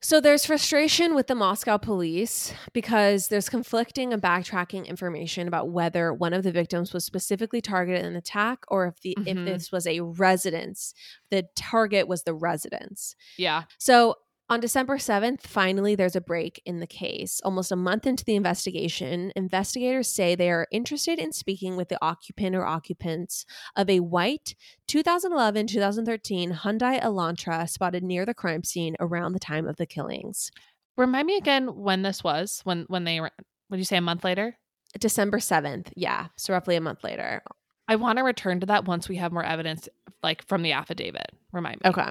[0.00, 6.14] So there's frustration with the Moscow police because there's conflicting and backtracking information about whether
[6.14, 9.44] one of the victims was specifically targeted in an attack or if the if Mhm.
[9.44, 10.94] this was a residence.
[11.30, 13.16] The target was the residence.
[13.36, 13.64] Yeah.
[13.78, 14.14] So
[14.50, 17.40] on December 7th, finally, there's a break in the case.
[17.44, 21.98] Almost a month into the investigation, investigators say they are interested in speaking with the
[22.00, 23.44] occupant or occupants
[23.76, 24.54] of a white
[24.86, 30.50] 2011 2013 Hyundai Elantra spotted near the crime scene around the time of the killings.
[30.96, 32.62] Remind me again when this was.
[32.64, 33.30] When when they were
[33.68, 34.56] would you say a month later?
[34.98, 35.92] December 7th.
[35.94, 36.28] Yeah.
[36.36, 37.42] So roughly a month later.
[37.86, 39.88] I want to return to that once we have more evidence
[40.22, 41.32] like from the affidavit.
[41.52, 41.90] Remind me.
[41.90, 42.08] Okay.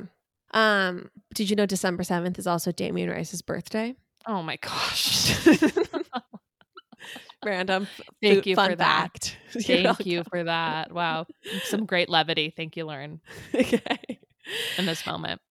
[0.52, 3.96] Um, did you know December 7th is also Damien Rice's birthday?
[4.26, 5.48] Oh my gosh.
[7.46, 7.88] Random.
[8.22, 8.78] Thank you for that.
[8.78, 9.38] fact.
[9.54, 10.92] You're Thank you for that.
[10.92, 11.28] Wow.
[11.64, 12.54] Some great levity.
[12.56, 13.22] Thank you, Lauren,
[13.54, 14.20] okay.
[14.78, 15.42] in this moment.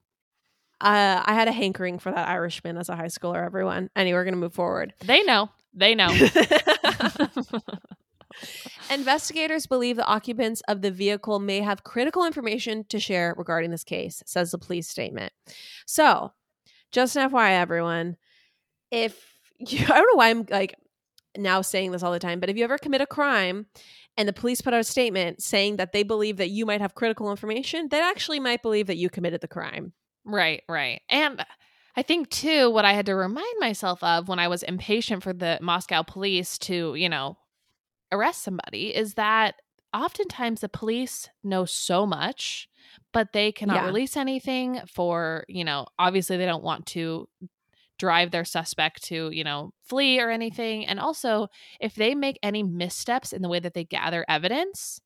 [0.78, 3.88] Uh, I had a hankering for that Irishman as a high schooler, everyone.
[3.96, 4.92] Anyway, we're going to move forward.
[5.00, 5.48] They know.
[5.72, 6.08] They know.
[8.90, 13.84] Investigators believe the occupants of the vehicle may have critical information to share regarding this
[13.84, 15.32] case, says the police statement.
[15.86, 16.32] So,
[16.92, 18.16] just an FYI, everyone,
[18.90, 20.76] if you, I don't know why I'm like
[21.36, 23.66] now saying this all the time, but if you ever commit a crime
[24.16, 26.94] and the police put out a statement saying that they believe that you might have
[26.94, 29.92] critical information, they actually might believe that you committed the crime.
[30.24, 31.02] right, right.
[31.10, 31.44] And
[31.96, 35.32] I think too what I had to remind myself of when I was impatient for
[35.32, 37.38] the Moscow police to, you know,
[38.12, 39.56] arrest somebody is that
[39.94, 42.68] oftentimes the police know so much
[43.12, 43.86] but they cannot Yeah.
[43.86, 47.28] release anything for, you know, obviously they don't want to
[47.98, 50.86] drive their suspect to, you know, flee or anything.
[50.86, 51.48] And also,
[51.80, 55.00] if they make any missteps in the way that they gather evidence,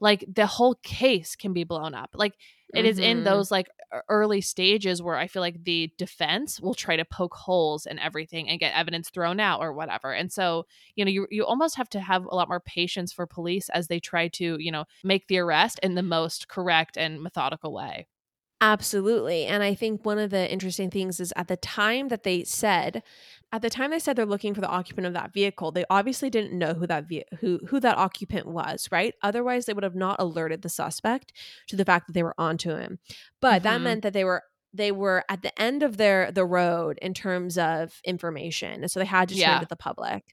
[0.00, 2.10] like the whole case can be blown up.
[2.14, 2.34] Like
[2.74, 3.24] it is in Mhm.
[3.24, 3.68] those like
[4.08, 8.48] early stages where I feel like the defense will try to poke holes in everything
[8.48, 10.12] and get evidence thrown out or whatever.
[10.12, 13.26] And so, you know, you you almost have to have a lot more patience for
[13.26, 17.22] police as they try to, you know, make the arrest in the most correct and
[17.22, 18.06] methodical way.
[18.62, 19.46] Absolutely.
[19.46, 23.02] And I think one of the interesting things is at the time that they said,
[23.52, 26.28] at the time they said they're looking for the occupant of that vehicle, they obviously
[26.28, 29.14] didn't know who that ve- who who that occupant was, right?
[29.22, 31.32] Otherwise, they would have not alerted the suspect
[31.68, 32.98] to the fact that they were onto him.
[33.40, 33.84] But that Mhm.
[33.84, 34.42] meant that they were
[34.72, 39.00] they were at the end of their the road in terms of information, and so
[39.00, 39.52] they had to Yeah.
[39.52, 40.32] turn to the public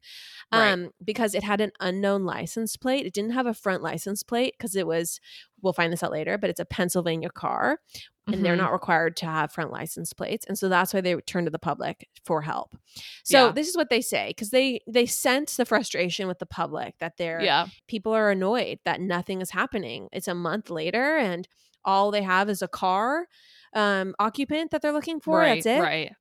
[0.53, 0.71] Right.
[0.73, 3.05] um, because it had an unknown license plate.
[3.07, 5.19] It didn't have a front license plate because it was.
[5.63, 7.79] We'll find this out later, but it's a Pennsylvania car
[8.27, 8.57] and they're Mhm.
[8.59, 11.59] not required to have front license plates and so that's why they turn to the
[11.59, 12.75] public for help
[13.23, 13.51] so Yeah.
[13.51, 17.17] this is what they say because they they sense the frustration with the public that
[17.17, 17.67] they're Yeah.
[17.87, 21.47] people are annoyed that nothing is happening it's a month later and
[21.85, 23.27] all they have is a car
[23.73, 25.63] um occupant that they're looking for right.
[25.63, 26.11] that's it Right.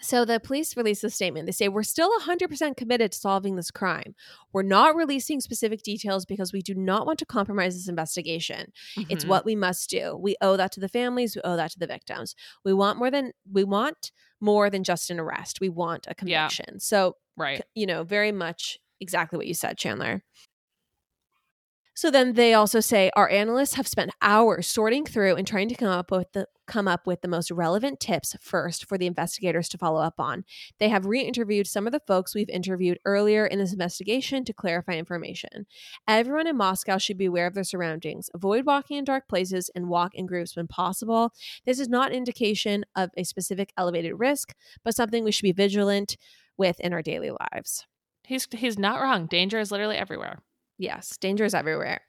[0.00, 1.46] So the police released a statement.
[1.46, 4.14] They say, We're still 100% committed to solving this crime.
[4.52, 8.72] We're not releasing specific details because we do not want to compromise this investigation.
[9.08, 9.28] It's Mhm.
[9.28, 10.16] what we must do.
[10.16, 12.34] We owe that to the families, we owe that to the victims.
[12.64, 15.60] We want more than we want more than just an arrest.
[15.60, 16.48] We want a Yeah.
[16.48, 16.80] conviction.
[16.80, 17.62] So, right.
[17.74, 20.22] you know, very much exactly what you said, Chandler.
[21.96, 25.76] So then they also say our analysts have spent hours sorting through and trying to
[25.76, 29.68] come up with the come up with the most relevant tips first for the investigators
[29.68, 30.44] to follow up on.
[30.78, 34.92] They have re-interviewed some of the folks we've interviewed earlier in this investigation to clarify
[34.92, 35.66] information.
[36.08, 38.30] Everyone in Moscow should be aware of their surroundings.
[38.34, 41.32] Avoid walking in dark places and walk in groups when possible.
[41.66, 46.16] This is not indication of a specific elevated risk, but something we should be vigilant
[46.56, 47.86] with in our daily lives.
[48.24, 49.26] He's he's not wrong.
[49.26, 50.38] Danger is literally everywhere.
[50.76, 52.00] Yes, danger is everywhere.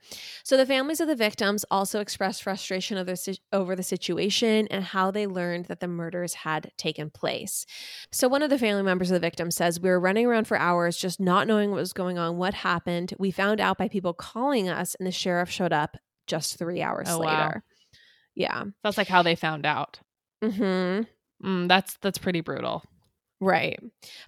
[0.43, 4.67] So the families of the victims also expressed frustration of their, si- over the situation
[4.71, 7.67] and how they learned that the murders had taken place.
[8.11, 10.57] So one of the family members of the victim says, "We were running around for
[10.57, 13.13] hours, just not knowing what was going on, what happened.
[13.19, 17.07] We found out by people calling us, and the sheriff showed up just three hours
[17.09, 17.25] Oh, wow.
[17.49, 17.63] later."
[18.33, 18.63] Yeah.
[18.83, 19.99] That's like how they found out.
[20.43, 21.01] Hmm.
[21.43, 22.83] Mm, that's that's pretty brutal.
[23.41, 23.79] Right.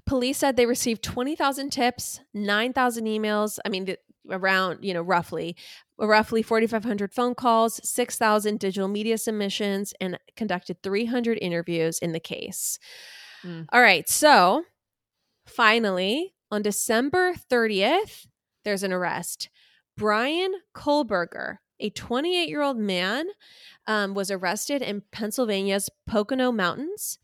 [0.06, 3.58] Police said they received 20,000 tips, 9,000 emails.
[3.65, 3.97] I mean, the,
[4.29, 5.55] around, you know, roughly,
[5.97, 12.79] roughly 4,500 phone calls, 6,000 digital media submissions, and conducted 300 interviews in the case.
[13.43, 13.67] Mm.
[13.71, 14.07] All right.
[14.09, 14.63] So
[15.45, 18.27] finally, on December 30th,
[18.63, 19.49] there's an arrest.
[19.95, 23.25] Bryan Kohberger, a 28 year old man,
[23.87, 27.17] um, was arrested in Pennsylvania's Pocono Mountains,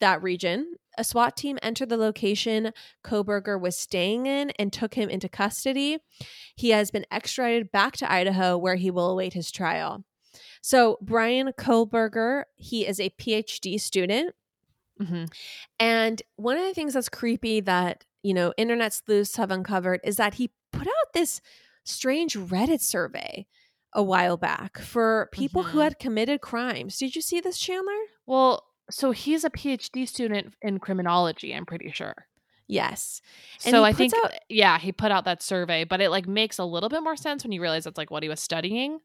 [0.00, 0.74] that region.
[0.98, 2.72] A SWAT team entered the location
[3.04, 5.98] Kohberger was staying in and took him into custody.
[6.56, 10.04] He has been extradited back to Idaho where he will await his trial.
[10.62, 14.34] So, Bryan Kohberger, he is a PhD student.
[14.98, 15.24] hmm
[15.78, 20.16] And one of the things that's creepy that, you know, internet sleuths have uncovered is
[20.16, 21.40] that he put out this
[21.84, 23.46] strange Reddit survey
[23.94, 25.82] a while back for people who Mhm.
[25.84, 26.98] had committed crimes.
[26.98, 27.98] Did you see this, Chandler?
[28.26, 31.54] Well, so he's a PhD student in criminology.
[31.54, 32.14] I'm pretty sure.
[32.66, 33.20] Yes.
[33.64, 36.58] And so I think, out- yeah, he put out that survey, but it like makes
[36.58, 39.00] a little bit more sense when you realize that's like what he was studying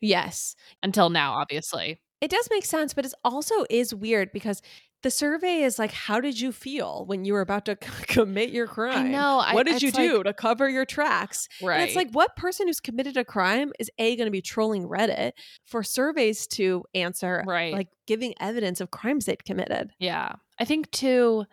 [0.00, 0.54] Yes.
[0.82, 2.00] until now, obviously.
[2.20, 4.62] It does make sense, but it also is weird because
[5.04, 7.76] the survey is like, how did you feel when you were about to
[8.08, 9.12] commit your crime?
[9.12, 11.48] know, I- What did you do like- to cover your tracks?
[11.62, 11.76] Right.
[11.76, 14.88] And it's like, what person who's committed a crime is A, going to be trolling
[14.88, 15.32] Reddit
[15.64, 17.72] for surveys to answer, Right.
[17.72, 19.92] like giving evidence of crimes they'd committed?
[20.00, 20.32] Yeah.
[20.58, 21.44] I think too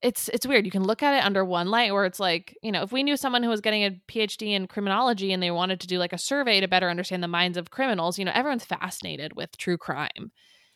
[0.00, 0.64] it's it's weird.
[0.64, 3.02] You can look at it under one light where it's like, you know, if we
[3.02, 6.12] knew someone who was getting a PhD in criminology and they wanted to do like
[6.12, 9.76] a survey to better understand the minds of criminals, you know, everyone's fascinated with true
[9.76, 10.30] crime.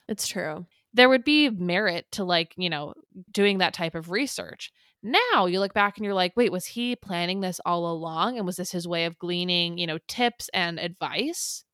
[0.09, 0.67] It's true.
[0.95, 2.95] There would be merit to like, you know,
[3.31, 4.71] doing that type of research.
[5.03, 8.37] Now you look back and you're like, wait, was he planning this all along?
[8.37, 11.65] And was this his way of gleaning, you know, tips and advice?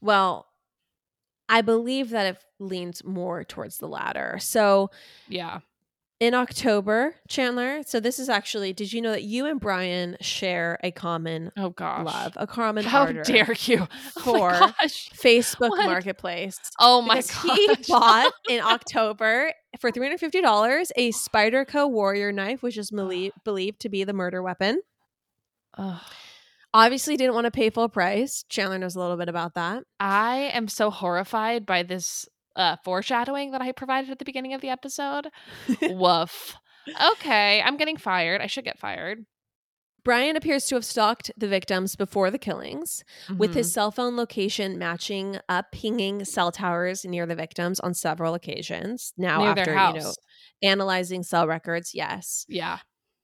[0.00, 0.46] Well,
[1.48, 4.38] I believe that it leans more towards the latter.
[4.40, 4.90] So,
[5.28, 5.60] Yeah.
[6.18, 10.78] In October, Chandler, so this is actually, did you know that you and Bryan share
[10.82, 12.06] a common Oh gosh.
[12.06, 13.86] love, a common How dare you?
[14.16, 14.72] Oh, for oh.
[14.82, 15.84] Facebook What?
[15.84, 16.58] Marketplace?
[16.80, 17.42] Oh my gosh.
[17.42, 22.90] he bought in October for three hundred fifty dollars a Spyderco Warrior knife, which is
[22.94, 24.80] belie- believed to be the murder weapon.
[25.76, 26.00] Ugh.
[26.72, 28.42] Obviously, didn't want to pay full price.
[28.48, 29.84] Chandler knows a little bit about that.
[30.00, 32.26] I am so horrified by this
[32.56, 35.28] uh, foreshadowing that I provided at the beginning of the episode.
[35.82, 36.56] Woof.
[37.12, 38.40] Okay, I'm getting fired.
[38.40, 39.26] I should get fired.
[40.04, 43.58] Bryan appears to have stalked the victims before the killings, with Mm-hmm.
[43.58, 49.12] his cell phone location matching up pinging cell towers near the victims on several occasions.
[49.16, 50.12] Now, near after you know
[50.62, 52.46] analyzing cell records, yes.
[52.48, 52.78] yeah.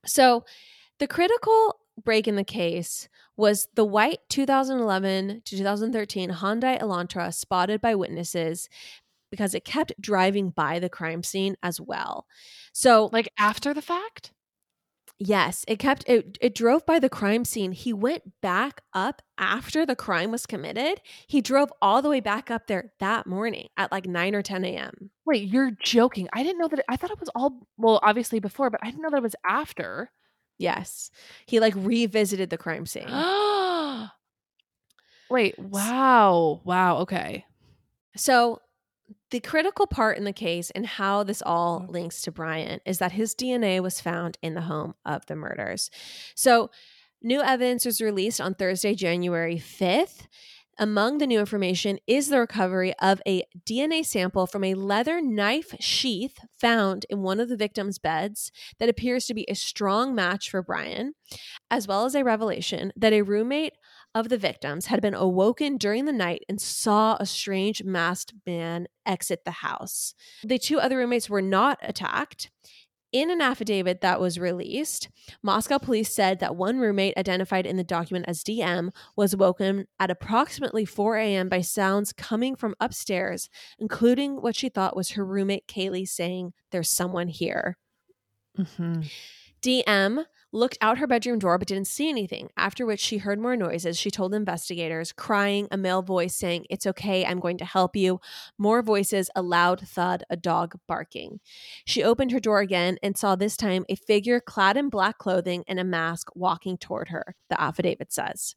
[0.04, 0.44] So,
[0.98, 7.80] the critical break in the case was the white 2011 to 2013 Hyundai Elantra spotted
[7.80, 8.68] by witnesses
[9.32, 12.26] because it kept driving by the crime scene as well.
[12.72, 14.30] So, Like after the fact?
[15.18, 17.70] yes, it kept it it drove by the crime scene.
[17.72, 21.00] He went back up after the crime was committed.
[21.28, 24.64] He drove all the way back up there that morning at like 9 or 10
[24.64, 25.10] a.m.
[25.24, 26.28] Wait, you're joking.
[26.32, 26.80] I didn't know that.
[26.80, 29.22] It, I thought it was all, well, obviously before, but I didn't know that it
[29.22, 30.10] was after.
[30.58, 31.10] Yes.
[31.46, 33.06] He like revisited the crime scene.
[35.30, 36.60] Wait, wow.
[36.64, 36.98] Wow.
[36.98, 37.44] Okay.
[38.16, 38.60] So,
[39.32, 41.92] the critical part in the case and how this all mm-hmm.
[41.92, 45.90] links to Bryan is that his DNA was found in the home of the murders.
[46.36, 46.70] So,
[47.22, 50.26] new evidence was released on Thursday, January 5th.
[50.78, 55.74] Among the new information is the recovery of a DNA sample from a leather knife
[55.80, 60.50] sheath found in one of the victims' beds that appears to be a strong match
[60.50, 61.14] for Bryan,
[61.70, 63.74] as well as a revelation that a roommate
[64.14, 68.86] of the victims had been awoken during the night and saw a strange masked man
[69.06, 70.14] exit the house.
[70.44, 72.50] The two other roommates were not attacked.
[73.12, 75.10] In an affidavit that was released,
[75.42, 80.10] Moscow police said that one roommate, identified in the document as DM, was woken at
[80.10, 81.50] approximately 4 a.m.
[81.50, 86.88] by sounds coming from upstairs, including what she thought was her roommate Kaylee saying, There's
[86.88, 87.76] someone here.
[88.58, 89.02] Mm-hmm.
[89.62, 93.56] DM looked out her bedroom door but didn't see anything, after which she heard more
[93.56, 93.98] noises.
[93.98, 98.20] She told investigators, crying, a male voice saying, It's okay, I'm going to help you.
[98.58, 101.40] More voices, a loud thud, a dog barking.
[101.86, 105.64] She opened her door again and saw this time a figure clad in black clothing
[105.66, 108.54] and a mask walking toward her, the affidavit says.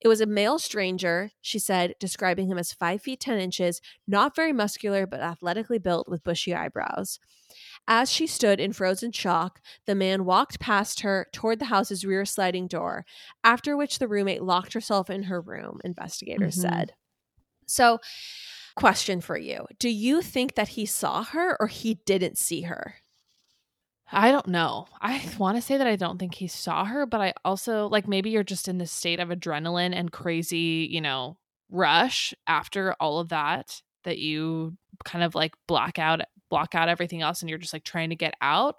[0.00, 4.36] It was a male stranger, she said, describing him as five feet 10 inches, not
[4.36, 7.18] very muscular, but athletically built with bushy eyebrows.
[7.86, 12.24] As she stood in frozen shock, the man walked past her toward the house's rear
[12.24, 13.04] sliding door,
[13.42, 16.60] after which the roommate locked herself in her room, investigators Mhm.
[16.62, 16.94] said.
[17.66, 18.00] So,
[18.76, 22.96] question for you Do you think that he saw her or he didn't see her?
[24.12, 24.86] I don't know.
[25.00, 28.06] I want to say that I don't think he saw her, but I also like
[28.06, 31.38] maybe you're just in this state of adrenaline and crazy, you know,
[31.70, 37.22] rush after all of that that you kind of like black out block out everything
[37.22, 38.76] else and you're just like trying to get out.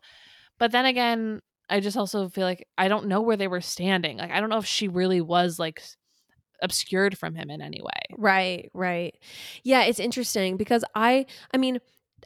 [0.59, 4.17] But then again, I just also feel like I don't know where they were standing.
[4.17, 5.81] Like I don't know if she really was like
[6.61, 8.15] obscured from him in any way.
[8.17, 9.15] Right, right.
[9.63, 11.79] Yeah, it's interesting because I I mean,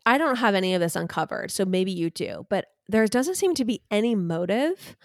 [0.06, 3.54] I don't have any of this uncovered, so maybe you do, but there doesn't seem
[3.56, 4.96] to be any motive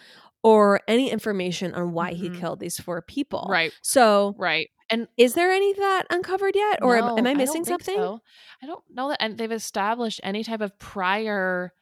[0.42, 2.38] or any information on why he Mhm.
[2.38, 3.46] killed these four people.
[3.48, 3.72] Right.
[3.82, 4.68] So, Right.
[4.94, 7.82] And is there any of that uncovered yet or am, No, am I missing think
[7.82, 7.96] something?
[7.96, 8.20] so.
[8.62, 11.72] I don't know that and they've established any type of prior,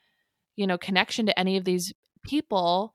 [0.57, 1.93] you know, connection to any of these
[2.23, 2.95] people.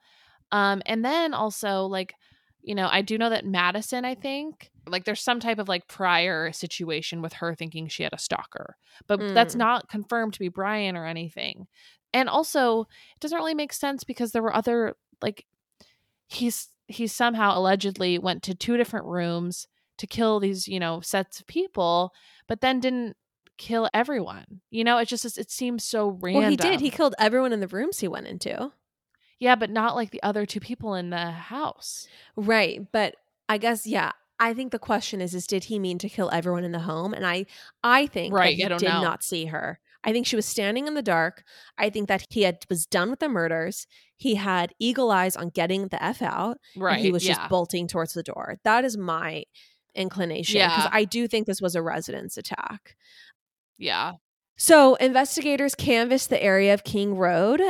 [0.52, 2.14] Um, and then also like,
[2.62, 5.88] you know, I do know that Madison, I think, like there's some type of like
[5.88, 8.76] prior situation with her thinking she had a stalker.
[9.08, 9.60] But that's Mm.
[9.60, 11.68] not confirmed to be Bryan or anything.
[12.14, 15.46] And also, it doesn't really make sense because there were other like
[16.28, 19.68] he's he somehow allegedly went to two different rooms
[19.98, 22.14] to kill these you know sets of people
[22.48, 23.16] but then didn't
[23.58, 26.80] kill everyone you know it just it seems so random Well, he did.
[26.80, 28.72] He killed everyone in the rooms he went into.
[29.40, 33.16] yeah but not like the other two people in the house Right, but
[33.50, 34.12] I guess yeah.
[34.40, 37.14] I think the question is is did he mean to kill everyone in the home?
[37.16, 37.48] And I
[37.84, 39.02] I think Right, he did know.
[39.02, 39.80] not see her.
[40.04, 41.44] I think she was standing in the dark.
[41.78, 43.88] I think that he had was done with the murders.
[44.16, 46.58] He had eagle eyes on getting the F out.
[46.76, 47.34] right And he was yeah.
[47.34, 48.58] just bolting towards the door.
[48.64, 49.46] That is my
[49.98, 50.60] inclination.
[50.60, 50.90] Because Yeah.
[50.92, 52.96] I do think this was a residence attack.
[53.78, 54.14] yeah
[54.58, 57.62] So, investigators canvassed the area of King Road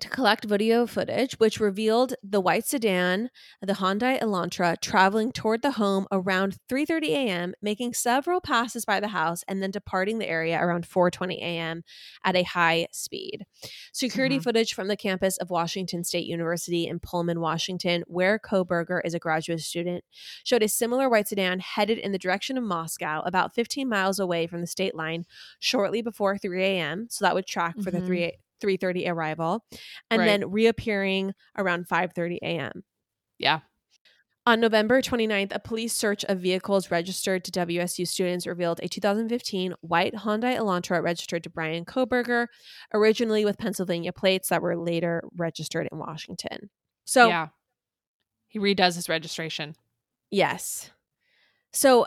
[0.00, 3.30] to collect video footage, which revealed the white sedan,
[3.62, 9.08] the Hyundai Elantra, traveling toward the home around 3:30 a.m., making several passes by the
[9.08, 11.84] house, and then departing the area around 4:20 a.m.
[12.24, 13.46] at a high speed.
[13.92, 14.40] Security Mhm.
[14.40, 19.18] footage from the campus of Washington State University in Pullman, Washington, where Kohberger is a
[19.20, 20.04] graduate student,
[20.44, 24.46] showed a similar white sedan headed in the direction of Moscow, about 15 miles away
[24.46, 25.24] from the state line,
[25.60, 27.06] shortly before 3 a.m.
[27.10, 28.02] So that would track for the Mhm.
[28.02, 28.32] 3
[28.64, 29.64] 3:30 arrival,
[30.10, 30.26] and Right.
[30.26, 32.84] then reappearing around 5:30 a.m.
[33.38, 33.60] Yeah.
[34.46, 39.74] On November 29th, a police search of vehicles registered to WSU students revealed a 2015
[39.80, 42.48] white Hyundai Elantra registered to Bryan Kohberger,
[42.92, 46.68] originally with Pennsylvania plates that were later registered in Washington.
[47.04, 47.48] So, yeah.
[48.48, 49.74] He redoes his registration.
[50.30, 50.90] Yes.
[51.72, 52.06] So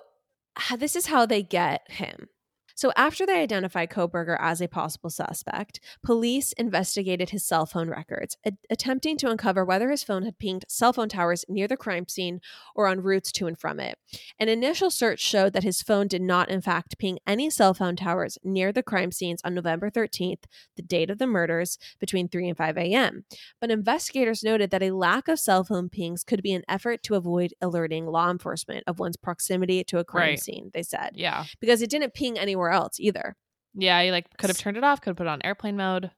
[0.77, 2.29] this is how they get him.
[2.77, 8.37] So after they identified Kohberger as a possible suspect, police investigated his cell phone records,
[8.45, 12.07] a- attempting to uncover whether his phone had pinged cell phone towers near the crime
[12.07, 12.39] scene
[12.75, 13.97] or on routes to and from it.
[14.39, 17.95] An initial search showed that his phone did not in fact ping any cell phone
[17.95, 20.43] towers near the crime scenes on November 13th,
[20.75, 23.25] the date of the murders, between 3 and 5 a.m.
[23.59, 27.15] But investigators noted that a lack of cell phone pings could be an effort to
[27.15, 30.39] avoid alerting law enforcement of one's proximity to a crime Right.
[30.39, 31.45] scene, they said, Yeah.
[31.59, 33.35] because it didn't ping anywhere else either.
[33.73, 34.01] Yeah.
[34.03, 36.11] He like could have turned it off, could have put it on airplane mode.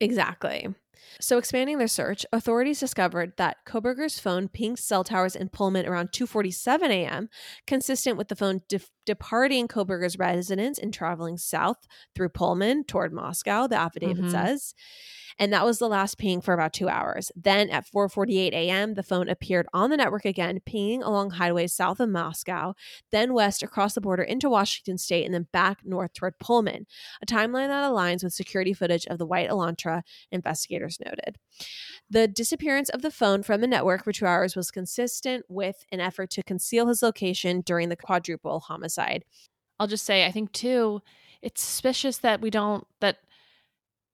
[0.00, 0.68] Exactly.
[1.20, 6.10] So, expanding their search, authorities discovered that Kohberger's phone pinged cell towers in Pullman around
[6.12, 7.28] 2:47 a.m.,
[7.66, 13.66] consistent with the phone def- departing Kohberger's residence and traveling south through Pullman toward Moscow.
[13.68, 14.30] The affidavit Mhm.
[14.30, 14.74] says,
[15.38, 17.30] and that was the last ping for about two hours.
[17.36, 22.00] Then, at 4:48 a.m., the phone appeared on the network again, pinging along highways south
[22.00, 22.74] of Moscow,
[23.12, 26.86] then west across the border into Washington State, and then back north toward Pullman.
[27.22, 31.36] A timeline that aligns with security footage of the white Elantra investigators noted.
[32.10, 36.00] The disappearance of the phone from the network for two hours was consistent with an
[36.00, 39.24] effort to conceal his location during the quadruple homicide.
[39.78, 41.02] I'll just say, I think too,
[41.42, 43.18] it's suspicious that we don't that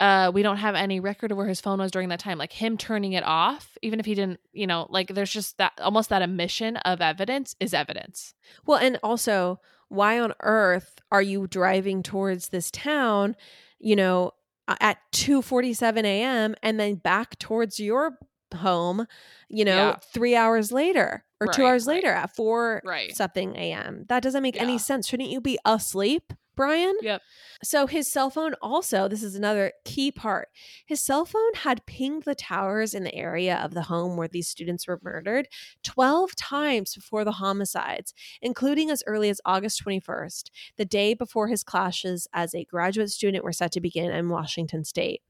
[0.01, 2.39] uh we don't have any record of where his phone was during that time.
[2.39, 5.73] Like him turning it off, even if he didn't, you know, like there's just that
[5.81, 8.35] almost that omission of evidence is evidence.
[8.67, 13.37] Well, and also, why on earth are you driving towards this town,
[13.79, 14.33] you know,
[14.81, 16.55] at 2:47 a.m.
[16.63, 18.19] and then back towards your
[18.57, 19.07] home,
[19.49, 19.97] you know, Yeah.
[20.13, 21.97] 3 hours later or 2 hours right.
[21.97, 23.15] later at 4 Right.
[23.15, 24.05] something a.m.
[24.09, 24.63] That doesn't make Yeah.
[24.63, 25.07] any sense.
[25.09, 26.95] Shouldn't you be asleep, Bryan?
[27.03, 27.23] Yep.
[27.63, 30.49] So his cell phone also, this is another key part.
[30.87, 34.49] His cell phone had pinged the towers in the area of the home where these
[34.49, 35.49] students were murdered
[35.83, 41.65] 12 times before the homicides, including as early as August 21st, the day before his
[41.65, 45.23] classes as a graduate student were set to begin in Washington state.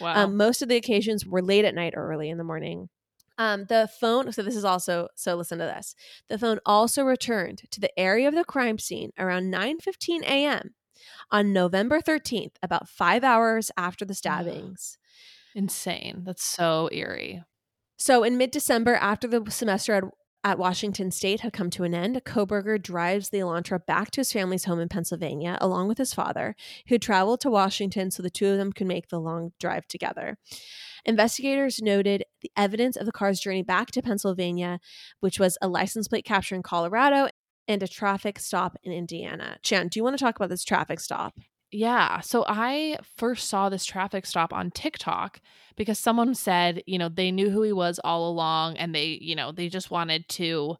[0.00, 0.24] Wow.
[0.24, 2.88] Um, most of the occasions were late at night or early in the morning.
[3.40, 5.94] Um, the phone, so this is also, so listen to this.
[6.28, 10.74] The phone also returned to the area of the crime scene around 9.15 a.m.
[11.30, 14.98] on November 13th, about five hours after the stabbings.
[15.54, 16.24] Insane.
[16.26, 17.42] That's so eerie.
[17.96, 20.04] So in mid-December, after the semester at,
[20.44, 24.32] at Washington State had come to an end, Kohberger drives the Elantra back to his
[24.32, 26.56] family's home in Pennsylvania, along with his father,
[26.88, 30.36] who traveled to Washington so the two of them could make the long drive together.
[31.04, 34.80] Investigators noted the evidence of the car's journey back to Pennsylvania,
[35.20, 37.28] which was a license plate capture in Colorado
[37.68, 39.58] and a traffic stop in Indiana.
[39.62, 41.38] Chan, do you want to talk about this traffic stop?
[41.72, 42.20] Yeah.
[42.20, 45.40] So I first saw this traffic stop on TikTok
[45.76, 49.36] because someone said, you know, they knew who he was all along and they, you
[49.36, 50.76] know, they just wanted to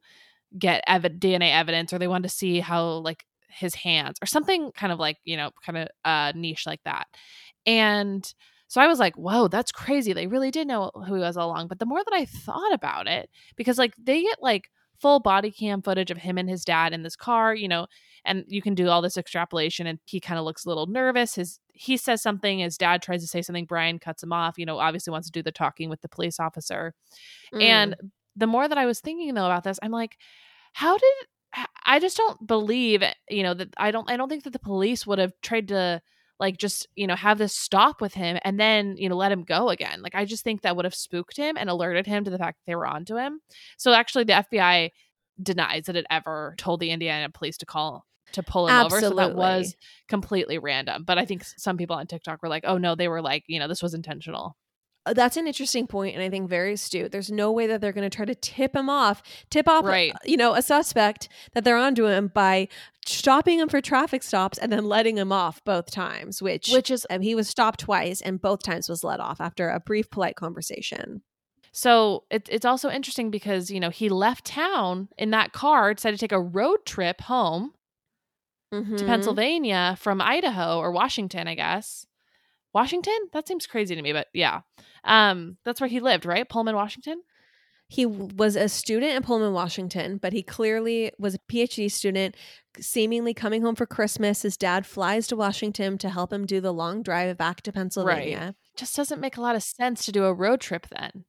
[0.59, 4.73] get ev- DNA evidence or they wanted to see how like his hands or something
[4.73, 7.07] kind of like, you know, kind of uh niche like that.
[7.67, 8.35] And
[8.71, 10.13] so I was like, whoa, that's crazy.
[10.13, 11.67] They really did know who he was all along.
[11.67, 15.51] But the more that I thought about it, because like they get like full body
[15.51, 17.89] cam footage of him and his dad in this car, you know,
[18.25, 21.35] and you can do all this extrapolation and he kind of looks a little nervous
[21.35, 24.67] his he says something his dad tries to say something bryan cuts him off you
[24.67, 26.95] know obviously wants to do the talking with the police officer
[27.53, 27.63] Mm.
[27.63, 27.97] and
[28.37, 30.19] the more that i was thinking though about this i'm like
[30.75, 31.15] how did
[31.85, 35.07] I just don't believe you know that i don't i don't think that the police
[35.07, 36.01] would have tried to
[36.41, 39.45] like just you know have this stop with him and then you know let him
[39.45, 40.03] go again.
[40.03, 42.59] Like i just think that would have spooked him and alerted him to the fact
[42.59, 43.41] that they were onto him.
[43.77, 44.91] So actually the fbi
[45.41, 49.01] denies that it ever told the indiana police to call to pull him over.
[49.01, 49.77] So that was
[50.09, 51.05] completely random.
[51.05, 53.61] But i think some people on tiktok were like oh no they were like you
[53.61, 54.57] know this was intentional
[55.07, 57.11] That's an interesting point, and I think very astute.
[57.11, 60.13] There's no way that they're going to try to tip him off, tip off, Right.
[60.25, 62.69] you know, a suspect that they're onto him by
[63.07, 66.43] stopping him for traffic stops and then letting him off both times.
[66.43, 69.71] Which, Which is um, he was stopped twice, and both times was let off after
[69.71, 71.23] a brief, polite conversation.
[71.73, 76.19] so it, it's also interesting because you know he left town in that car, decided
[76.19, 77.73] to take a road trip home
[78.73, 79.07] to Mhm.
[79.07, 82.07] Pennsylvania from Idaho or Washington, I guess.
[82.73, 83.17] Washington?
[83.33, 84.61] That seems crazy to me, but yeah.
[85.05, 86.49] Um, that's where he lived, right?
[86.49, 87.23] Pullman, Washington.
[87.89, 92.37] He was a student in Pullman, Washington, but he clearly was a PhD student,
[92.79, 94.43] seemingly coming home for Christmas.
[94.43, 98.55] His dad flies to Washington to help him do the long drive back to Pennsylvania.
[98.77, 101.25] Just doesn't make a lot of sense to do a road trip then.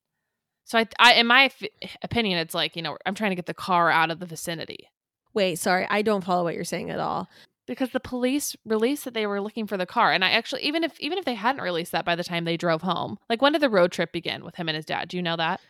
[0.65, 1.63] So I, I in my f-
[2.03, 4.87] opinion, it's like you know I'm trying to get the car out of the vicinity
[5.33, 7.29] Wait, sorry, I don't follow what you're saying at all.
[7.71, 10.83] Because the police released that they were looking for the car, and I actually even
[10.83, 13.53] if even if they hadn't released that by the time they drove home, like when
[13.53, 15.07] did the road trip begin with him and his dad?
[15.07, 15.61] Do you know that?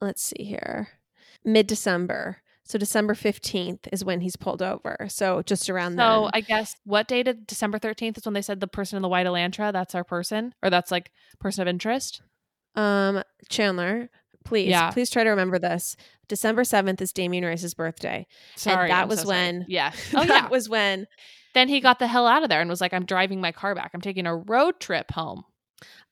[0.00, 0.88] Let's see here.
[1.44, 2.38] Mid December.
[2.64, 5.06] So December 15th is when he's pulled over.
[5.10, 6.30] So just around So then.
[6.32, 9.08] I guess what date of December 13th is when they said the person in the
[9.08, 12.22] white Elantra, that's our person, or that's like person of interest.
[12.76, 14.08] Um, Chandler,
[14.44, 14.90] please, Yeah.
[14.92, 15.96] please try to remember this.
[16.28, 18.26] December 7th is Damien Rice's birthday.
[18.56, 19.92] Sorry, that I'm was so when- Yeah.
[20.14, 20.48] Oh that yeah.
[20.48, 21.06] was when
[21.54, 23.74] then he got the hell out of there and was like, "I'm driving my car
[23.74, 23.90] back.
[23.94, 25.44] I'm taking a road trip home."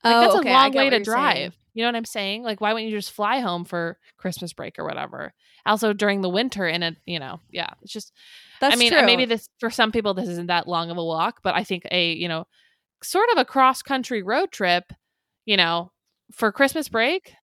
[0.05, 1.37] Like oh, that's okay, a long way to drive.
[1.37, 1.53] saying.
[1.75, 2.43] You know what I'm saying?
[2.43, 5.33] Like, why wouldn't you just fly home for Christmas break or whatever?
[5.65, 8.13] Also, during the winter, in a you know, yeah, it's just.
[8.61, 9.05] That's I mean, true.
[9.05, 11.87] maybe this for some people this isn't that long of a walk, but I think
[11.91, 12.47] a you know,
[13.03, 14.93] sort of a cross country road trip,
[15.45, 15.93] you know,
[16.33, 17.35] for Christmas break.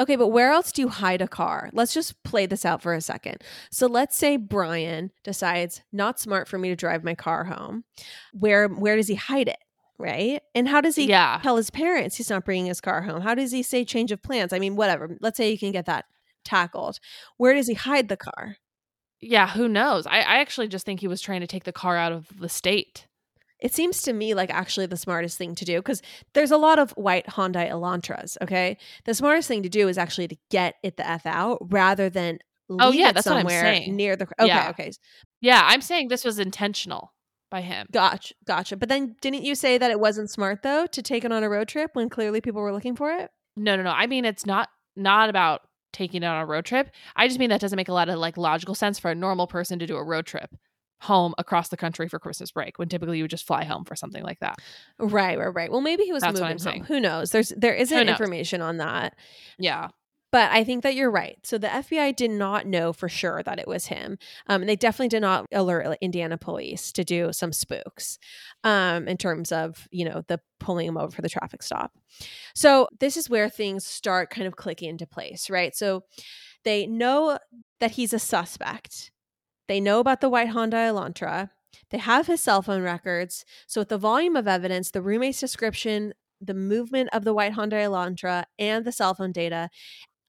[0.00, 1.70] Okay, but where else do you hide a car?
[1.72, 3.42] Let's just play this out for a second.
[3.70, 7.84] So let's say Bryan decides not smart for me to drive my car home.
[8.32, 9.58] Where where does he hide it?
[9.96, 10.42] Right?
[10.54, 11.38] And how does he Yeah.
[11.42, 13.20] tell his parents he's not bringing his car home?
[13.20, 14.52] How does he say change of plans?
[14.52, 15.16] I mean, whatever.
[15.20, 16.06] Let's say you can get that
[16.44, 16.98] tackled.
[17.36, 18.56] Where does he hide the car?
[19.20, 20.06] Yeah, who knows?
[20.08, 22.48] I, I actually just think he was trying to take the car out of the
[22.48, 23.06] state.
[23.60, 26.02] It seems to me like actually the smartest thing to do because
[26.34, 28.36] there's a lot of white Hyundai Elantras.
[28.42, 32.10] Okay, the smartest thing to do is actually to get it the f out rather
[32.10, 32.38] than
[32.68, 33.96] oh, leave Oh, yeah, it that's what I'm somewhere saying.
[33.96, 34.24] near the.
[34.38, 34.70] Okay, Yeah.
[34.70, 34.92] okay,
[35.40, 37.12] Yeah, I'm saying this was intentional
[37.50, 37.86] by him.
[37.92, 38.76] gotcha, gotcha.
[38.76, 41.48] But then didn't you say that it wasn't smart though to take it on a
[41.48, 43.30] road trip when clearly people were looking for it?
[43.56, 43.90] No, no, no.
[43.90, 46.90] I mean, it's not not about taking it on a road trip.
[47.14, 49.46] I just mean that doesn't make a lot of like logical sense for a normal
[49.46, 50.50] person to do a road trip
[51.04, 53.96] home across the country for Christmas break when typically you would just fly home for
[53.96, 54.58] something like that.
[54.98, 55.70] Right, right, right.
[55.70, 56.58] Well, maybe he was That's moving home.
[56.58, 56.84] saying.
[56.84, 57.30] Who knows?
[57.30, 59.16] There's there isn't information on that.
[59.58, 59.88] Yeah.
[60.32, 61.38] But I think that you're right.
[61.44, 64.18] So the FBI did not know for sure that it was him.
[64.48, 68.18] Um, and they definitely did not alert Indiana police to do some spooks
[68.64, 71.92] um, in terms of, you know, the pulling him over for the traffic stop.
[72.52, 75.72] So this is where things start kind of clicking into place, right?
[75.72, 76.02] So
[76.64, 77.38] they know
[77.78, 79.12] that he's a suspect.
[79.68, 81.50] They know about the white Honda Elantra.
[81.90, 83.44] They have his cell phone records.
[83.66, 87.76] So with the volume of evidence, the roommate's description, the movement of the white Honda
[87.76, 89.70] Elantra, and the cell phone data,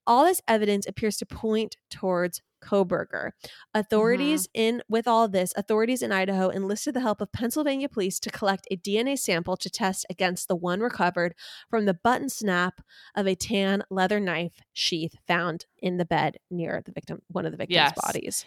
[0.08, 3.32] all this evidence appears to point towards Kohberger.
[3.74, 4.62] Authorities mm-hmm.
[4.62, 8.68] in with all this, authorities in Idaho enlisted the help of Pennsylvania police to collect
[8.72, 11.36] a DNA sample to test against the one recovered
[11.70, 12.82] from the button snap
[13.16, 17.52] of a tan leather knife sheath found in the bed near the victim, one of
[17.52, 17.94] the victim's Yes.
[18.04, 18.46] bodies.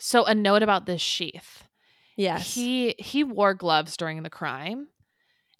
[0.00, 1.64] So a note about this sheath.
[2.16, 2.54] Yes.
[2.54, 4.88] He he wore gloves during the crime.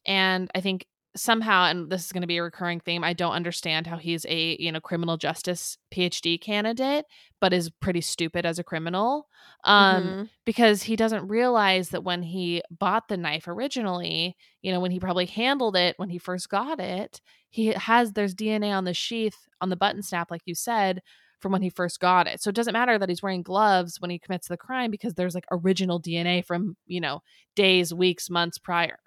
[0.07, 0.86] And I think
[1.16, 4.26] somehow and this is going to be a recurring theme, I don't understand how he's
[4.28, 7.07] a, you know, criminal justice PhD candidate
[7.41, 9.28] but is pretty stupid as a criminal.
[9.64, 10.30] Um Mhm.
[10.47, 15.01] because he doesn't realize that when he bought the knife originally, you know, when he
[15.01, 17.20] probably handled it when he first got it,
[17.51, 21.03] he has there's DNA on the sheath on the button snap like you said
[21.41, 22.41] from when he first got it.
[22.43, 25.34] So it doesn't matter that he's wearing gloves when he commits the crime because there's
[25.34, 27.22] like original DNA from, you know,
[27.57, 28.99] days, weeks, months prior.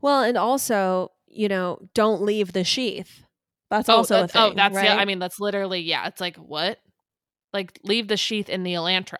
[0.00, 3.22] Well, and also, you know, don't leave the sheath.
[3.70, 4.52] That's Oh, also a that- oh, thing.
[4.52, 4.84] oh, that's right?
[4.84, 6.78] yeah, I mean that's literally yeah, it's like what?
[7.52, 9.16] Like leave the sheath in the Elantra.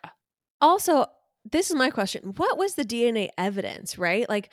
[0.61, 1.07] also,
[1.51, 2.35] this is my question.
[2.37, 4.29] What was the DNA evidence, right?
[4.29, 4.51] Like,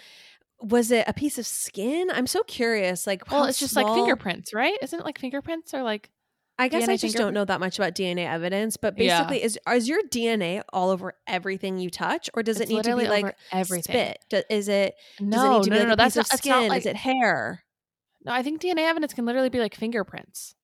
[0.61, 2.09] was it a piece of skin?
[2.13, 3.05] I'm so curious.
[3.07, 4.77] Like, Well, it's just like fingerprints, right?
[4.81, 6.09] Isn't it like fingerprints or like
[6.63, 9.19] I guess DNA I just don't know that much about DNA evidence, but Yeah.
[9.23, 12.83] basically, is is your DNA all over everything you touch, or does It's it need
[12.83, 14.15] to be like everything.
[14.29, 14.45] spit?
[14.49, 15.95] Is it No, does it need to no, no, like no.
[15.95, 16.67] That's not, skin?
[16.69, 17.63] like is it hair?
[18.25, 18.31] no.
[18.31, 20.55] I think DNA evidence can literally be like fingerprints.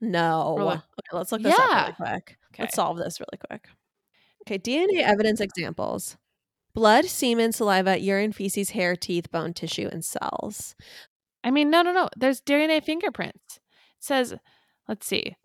[0.00, 0.54] No.
[0.54, 0.82] Like- okay,
[1.16, 2.36] let's look this up really quick.
[2.54, 2.62] Okay.
[2.64, 3.66] Let's solve this really quick.
[4.42, 6.16] Okay, DNA evidence examples.
[6.74, 10.76] Blood, semen, saliva, urine, feces, hair, teeth, bone tissue, and cells.
[11.42, 12.08] I mean, no, no, no.
[12.16, 13.58] There's DNA fingerprints.
[13.98, 14.34] says,
[14.88, 15.36] let's see.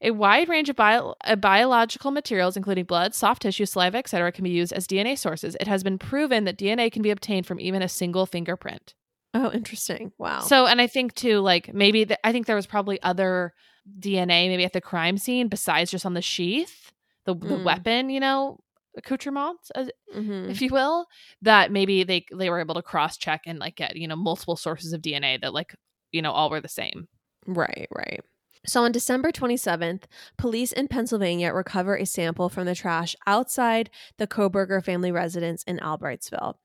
[0.00, 4.44] A wide range of bio- uh, biological materials, including blood, soft tissue, saliva, etc., can
[4.44, 5.56] be used as DNA sources.
[5.58, 8.94] It has been proven that DNA can be obtained from even a single fingerprint.
[9.34, 10.12] Oh, interesting.
[10.16, 10.40] Wow.
[10.40, 13.52] So, and I think too, like maybe th- I think there was probably other
[13.98, 16.92] DNA maybe at the crime scene besides just on the sheath,
[17.24, 17.64] the, the Mm.
[17.64, 18.58] weapon, you know,
[18.96, 20.48] accoutrements, as, Mhm.
[20.50, 21.06] if you will,
[21.42, 24.56] that maybe they they were able to cross check and like get you know multiple
[24.56, 25.74] sources of DNA that like
[26.12, 27.08] you know all were the same.
[27.46, 28.20] Right, right.
[28.68, 30.02] So on December 27th,
[30.36, 33.88] police in Pennsylvania recover a sample from the trash outside
[34.18, 36.56] the Kohberger family residence in Albrightsville.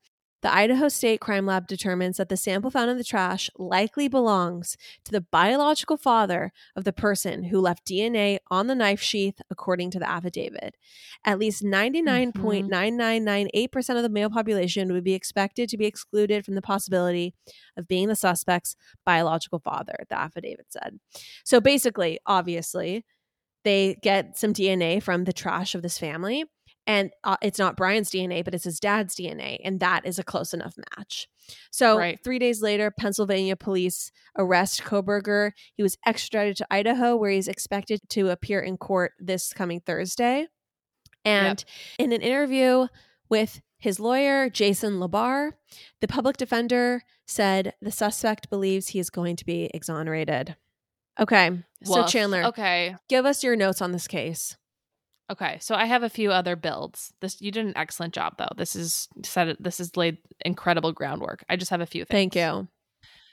[0.44, 4.76] The Idaho State Crime Lab determines that the sample found in the trash likely belongs
[5.06, 9.90] to the biological father of the person who left DNA on the knife sheath, according
[9.92, 10.76] to the affidavit.
[11.24, 12.28] At least mm-hmm.
[12.28, 17.32] 99.9998% of the male population would be expected to be excluded from the possibility
[17.78, 18.76] of being the suspect's
[19.06, 21.00] biological father, the affidavit said.
[21.46, 23.06] So basically, obviously,
[23.64, 26.44] they get some DNA from the trash of this family.
[26.86, 29.58] And uh, it's not Bryan's DNA, but it's his dad's DNA.
[29.64, 31.28] And that is a close enough match.
[31.70, 32.18] So, Right.
[32.22, 35.52] three days later, Pennsylvania police arrest Kohberger.
[35.74, 40.46] He was extradited to Idaho, where he's expected to appear in court this coming Thursday.
[41.24, 41.64] And
[41.98, 42.88] in an interview
[43.30, 45.52] with his lawyer, Jason LaBar,
[46.02, 50.56] the public defender said the suspect believes he is going to be exonerated.
[51.18, 51.62] Okay.
[51.82, 52.96] So, Chandler, Okay.
[53.08, 54.56] give us your notes on this case.
[55.34, 57.12] Okay, so I have a few other builds.
[57.20, 58.52] This you did an excellent job though.
[58.56, 59.60] This is set.
[59.60, 61.44] This is laid incredible groundwork.
[61.48, 62.32] I just have a few things.
[62.32, 62.68] Thank you.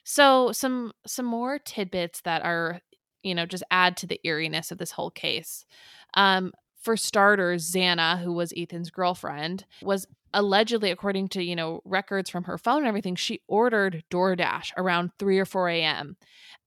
[0.04, 2.82] So some some more tidbits that are
[3.22, 5.64] you know just add to the eeriness of this whole case.
[6.16, 12.30] Um, for starters, Xana, who was Ethan's girlfriend, was allegedly, according to you know records
[12.30, 16.18] from her phone and everything, she ordered DoorDash around three or four a.m.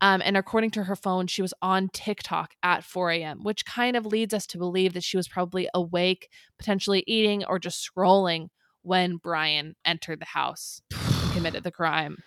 [0.01, 3.97] Um, and according to her phone, she was on TikTok at 4 a.m., which kind
[3.97, 8.49] of leads us to believe that she was probably awake, potentially eating, or just scrolling
[8.83, 12.19] when Bryan entered the house and committed the crime.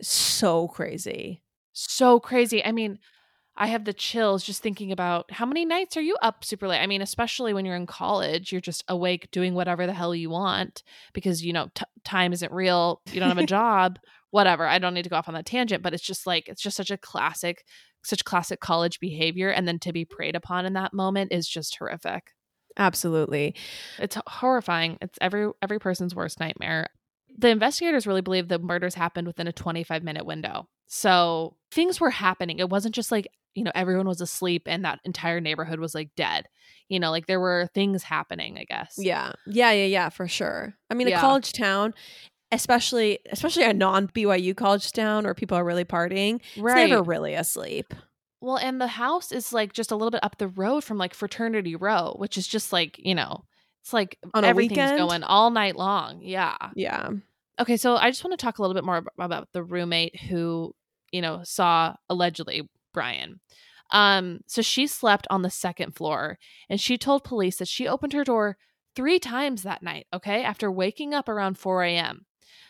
[0.00, 1.42] So crazy.
[1.72, 2.64] So crazy.
[2.64, 2.98] I mean,
[3.56, 6.80] I have the chills just thinking about how many nights are you up super late?
[6.80, 10.28] I mean, especially when you're in college, you're just awake doing whatever the hell you
[10.28, 10.82] want
[11.12, 13.00] because, you know, t- time isn't real.
[13.12, 14.00] You don't have a job,
[14.30, 14.66] whatever.
[14.66, 16.76] I don't need to go off on that tangent, but it's just like, it's just
[16.76, 17.64] such a classic,
[18.02, 19.50] such classic college behavior.
[19.50, 22.32] And then to be preyed upon in that moment is just horrific.
[22.76, 23.54] Absolutely.
[23.98, 24.98] It's horrifying.
[25.00, 26.88] It's every every person's worst nightmare.
[27.36, 30.68] The investigators really believe the murders happened within a 25 minute window.
[30.86, 32.58] So things were happening.
[32.58, 36.10] It wasn't just like, you know, everyone was asleep and that entire neighborhood was like
[36.16, 36.46] dead.
[36.88, 38.94] You know, like there were things happening, I guess.
[38.98, 39.32] Yeah.
[39.46, 40.74] Yeah, yeah, yeah, for sure.
[40.90, 41.94] I mean, a college town,
[42.52, 46.82] especially especially a non BYU college town where people are really partying, Right.
[46.84, 47.92] it's never really asleep.
[48.40, 51.14] well, and the house is like just a little bit up the road from like
[51.14, 53.44] Fraternity Row, which is just like, you know,
[53.82, 54.98] it's like On everything's weekend?
[54.98, 56.20] going all night long.
[56.22, 56.56] Yeah.
[56.74, 57.10] Yeah.
[57.60, 60.74] Okay, so I just want to talk a little bit more about the roommate who,
[61.12, 63.40] you know, saw allegedly Bryan.
[63.90, 66.38] Um, so she slept on the second floor
[66.70, 68.56] and she told police that she opened her door
[68.96, 72.24] three times that night, okay, after waking up around 4 a.m.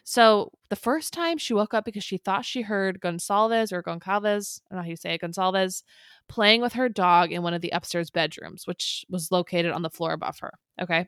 [0.05, 4.61] So the first time she woke up because she thought she heard Gonsalves or Goncalves,
[4.71, 5.83] I don't know how you say it, Gonsalves,
[6.29, 9.91] playing with her dog in one of the upstairs bedrooms, which was located on the
[9.91, 10.53] floor above her.
[10.81, 11.07] Okay.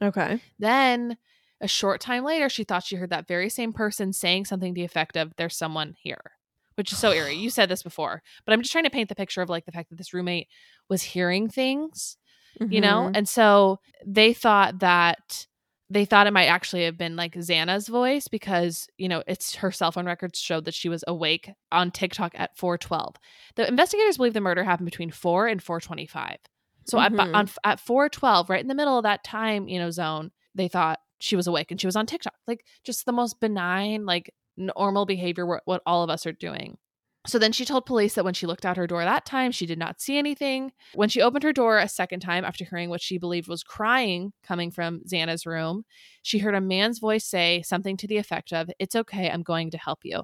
[0.00, 0.40] Okay.
[0.58, 1.18] Then
[1.60, 4.78] a short time later, she thought she heard that very same person saying something to
[4.78, 6.32] the effect of, There's someone here,
[6.76, 7.34] which is so eerie.
[7.36, 9.72] You said this before, but I'm just trying to paint the picture of like the
[9.72, 10.48] fact that this roommate
[10.88, 12.16] was hearing things,
[12.60, 13.08] you know?
[13.08, 13.16] Mhm.
[13.16, 15.46] And so they thought that.
[15.90, 19.70] They thought it might actually have been like Xana's voice because, you know, it's her
[19.70, 23.16] cell phone records showed that she was awake on TikTok at 412.
[23.56, 26.38] The investigators believe the murder happened between 4 and 425.
[26.86, 27.34] So at, Mhm.
[27.34, 30.98] on, at 412, right in the middle of that time, you know, zone, they thought
[31.20, 32.36] she was awake and she was on TikTok.
[32.46, 36.78] Like just the most benign, like normal behavior, what, what all of us are doing.
[37.24, 39.64] So then she told police that when she looked out her door that time, she
[39.64, 40.72] did not see anything.
[40.94, 44.32] When she opened her door a second time after hearing what she believed was crying
[44.42, 45.84] coming from Xana's room,
[46.22, 49.70] she heard a man's voice say something to the effect of, It's okay, I'm going
[49.70, 50.22] to help you.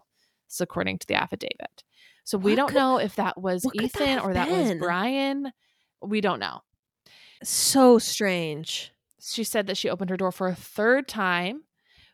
[0.48, 1.84] This according to the affidavit.
[2.24, 4.74] So we What don't could- know if that was could that Ethan or that was?
[4.80, 5.52] Brian.
[6.02, 6.62] We don't know.
[7.44, 8.92] So strange.
[9.20, 11.62] she said that she opened her door for a third time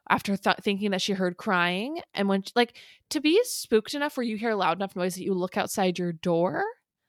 [0.09, 2.77] after th- thinking that she heard crying and when like
[3.11, 6.13] to be spooked enough where you hear loud enough noise that you look outside your
[6.13, 6.63] door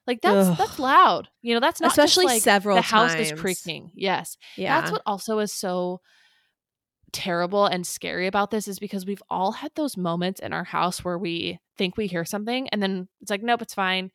[0.06, 0.56] like that's Ugh.
[0.58, 4.36] that's loud you know that's not just, Especially like, several the house is creaking yes
[4.56, 4.80] Yeah.
[4.80, 6.00] that's what also is so
[7.12, 11.04] terrible and scary about this is because we've all had those moments in our house
[11.04, 14.10] where we think we hear something and then it's like nope it's fine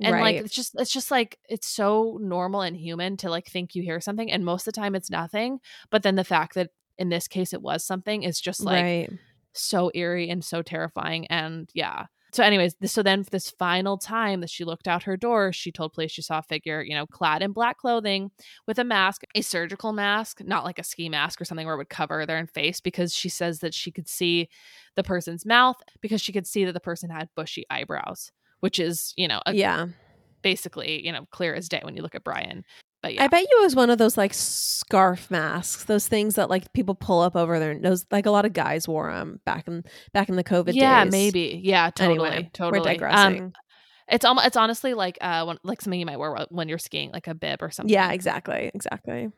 [0.00, 0.22] and right.
[0.22, 3.82] like it's just it's just like it's so normal and human to like think you
[3.82, 5.58] hear something and most of the time it's nothing
[5.90, 9.10] but then the fact that in this case it was something is just like right.
[9.54, 13.98] so eerie and so terrifying and yeah so anyways this, so then for this final
[13.98, 16.94] time that she looked out her door she told police she saw a figure you
[16.94, 18.30] know clad in black clothing
[18.66, 21.78] with a mask a surgical mask not like a ski mask or something where it
[21.78, 24.48] would cover their face because she says that she could see
[24.94, 28.30] the person's mouth because she could see that the person had bushy eyebrows
[28.60, 29.86] which is you know a, yeah.
[30.42, 32.62] basically you know clear as day when you look at bryan
[33.02, 36.34] but yeah I bet you it was one of those like scarf masks, those things
[36.34, 38.06] that like people pull up over their nose.
[38.10, 40.76] Like a lot of guys wore them back in back in the COVID days.
[40.76, 41.12] yeah days.
[41.12, 43.42] maybe yeah totally Anyway, totally we're digressing.
[43.42, 43.52] Um,
[44.08, 47.28] it's almost it's honestly like uh like something you might wear when you're skiing like
[47.28, 49.30] a bib or something yeah, exactly, exactly.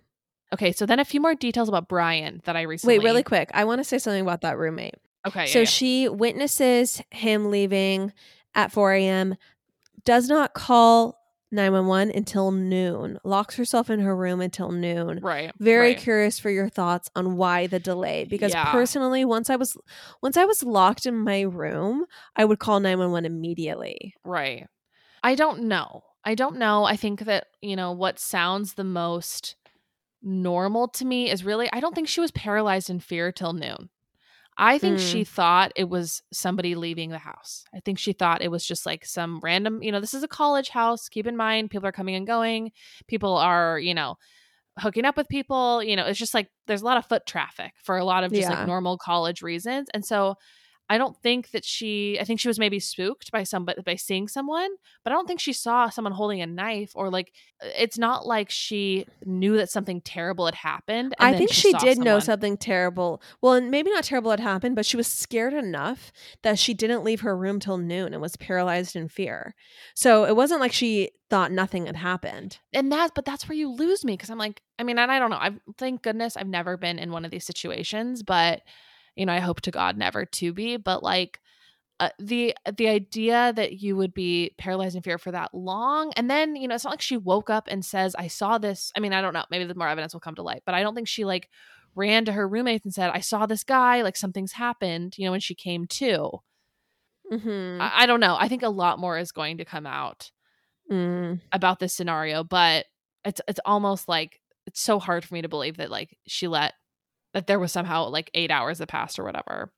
[0.52, 2.98] Okay, so then a few more details about Bryan that I recently.
[2.98, 3.50] Wait, really quick.
[3.54, 4.96] I want to say something about that roommate.
[5.26, 5.46] Okay.
[5.46, 5.66] so yeah, yeah.
[5.66, 8.12] she witnesses him leaving
[8.54, 9.36] at 4 a.m.
[10.04, 11.21] Does not call
[11.52, 13.18] 911 until noon.
[13.24, 15.20] Locks herself in her room until noon.
[15.22, 15.52] right.
[15.58, 15.98] very right.
[15.98, 18.72] curious for your thoughts on why the delay because Yeah.
[18.72, 19.76] personally once i was
[20.22, 24.66] once i was locked in my room i would call 911 immediately Right.
[25.22, 26.02] I don't know.
[26.24, 26.84] I don't know.
[26.84, 29.54] I think that, you know, what sounds the most
[30.22, 33.90] normal to me is really, I don't think she was paralyzed in fear till noon.
[34.58, 35.04] I think hmm.
[35.04, 37.64] she thought it was somebody leaving the house.
[37.74, 40.28] I think she thought it was just like some random, you know, this is a
[40.28, 41.08] college house.
[41.08, 42.72] Keep in mind, people are coming and going.
[43.08, 44.16] People are, you know,
[44.78, 45.82] hooking up with people.
[45.82, 48.32] You know, it's just like there's a lot of foot traffic for a lot of
[48.32, 48.58] just Yeah.
[48.58, 49.88] like normal college reasons.
[49.94, 50.36] And so
[50.92, 54.28] I don't think that she I think she was maybe spooked by some by seeing
[54.28, 54.68] someone,
[55.02, 57.32] but I don't think she saw someone holding a knife or like
[57.64, 61.14] uh, it's not like she knew that something terrible had happened.
[61.18, 63.22] and i think she saw did know something terrible.
[63.40, 66.12] Well and maybe not terrible had happened but she was scared enough
[66.42, 69.54] that she didn't leave her room till noon and was paralyzed in fear.
[69.94, 72.58] So it wasn't like she thought nothing had happened.
[72.74, 75.18] And that but that's where you lose me because i'm like i mean and i
[75.18, 78.60] don't know i thank goodness i've never been in one of these situations but
[79.16, 81.40] you know i hope to god never to be but like
[82.00, 86.28] uh, the the idea that you would be paralyzed in fear for that long and
[86.28, 89.00] then you know it's not like she woke up and says i saw this i
[89.00, 90.94] mean i don't know maybe the more evidence will come to light but i don't
[90.94, 91.48] think she like
[91.94, 95.30] ran to her roommates and said i saw this guy like something's happened you know
[95.30, 96.40] when she came to
[97.30, 97.80] mm-hmm.
[97.80, 100.30] I, I don't know i think a lot more is going to come out
[100.90, 101.40] Mm.
[101.52, 102.86] about this scenario, but
[103.24, 106.74] it's it's almost like it's so hard for me to believe that like she let
[107.32, 109.72] that there was somehow like eight hours that passed or whatever.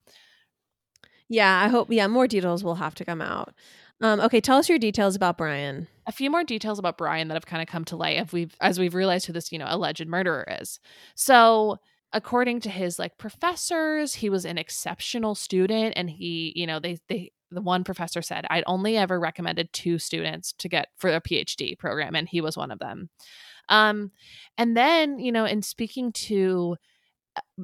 [1.28, 3.54] yeah i hope yeah more details will have to come out
[4.00, 7.34] um okay tell us your details about bryan A few more details about Bryan that
[7.34, 9.66] have kind of come to light as we've as we've realized who this you know
[9.68, 10.78] alleged murderer is.
[11.14, 11.78] So
[12.12, 16.98] according to his like professors, he was an exceptional student, and he you know they
[17.08, 21.20] they the one professor said I'd only ever recommended two students to get for a
[21.22, 23.08] PhD program, and he was one of them.
[23.70, 24.10] Um,
[24.58, 26.76] and then you know in speaking to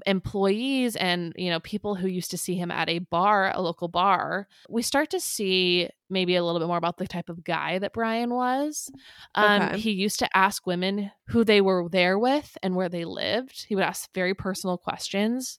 [0.07, 3.89] employees and you know people who used to see him at a bar a local
[3.89, 7.79] bar we start to see maybe a little bit more about the type of guy
[7.79, 8.91] that bryan was.
[9.35, 9.79] Um, Okay.
[9.79, 13.67] he used to ask women who they were there with and where they lived.
[13.69, 15.59] He would ask very personal questions.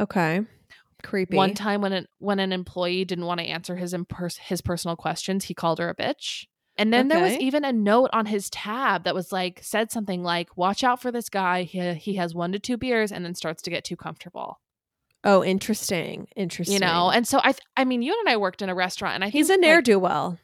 [0.00, 0.42] Okay.
[1.02, 1.36] Creepy.
[1.36, 4.96] one time when an when an employee didn't want to answer his impers- his personal
[4.96, 6.46] questions he called her a bitch
[6.78, 10.22] and then there was even a note on his tab that was like said something
[10.22, 11.64] like watch out for this guy.
[11.64, 14.60] He, he has one to two beers and then starts to get too comfortable.
[15.24, 16.74] Oh interesting interesting.
[16.74, 17.10] You know?
[17.10, 19.26] And so i th- i mean you and i worked in a restaurant and i
[19.26, 20.38] think he's a ne'er-do-well.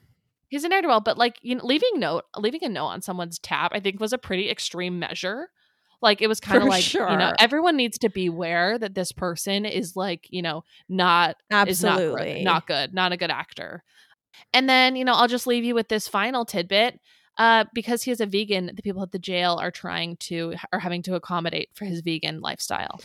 [0.48, 3.70] He's a ne'er-do-well but like you know leaving note leaving a note on someone's tab
[3.72, 5.50] i think was a pretty extreme measure.
[6.02, 9.64] Like it was kind of like you know everyone needs to beware that this person
[9.64, 12.42] is like you know not is not absolutely.
[12.44, 13.82] not good, not a good actor.
[14.52, 17.00] And then, you know, I'll just leave you with this final tidbit.
[17.36, 20.78] Uh, because he is a vegan, the people at the jail are trying to are
[20.78, 23.00] having to accommodate for his vegan lifestyle.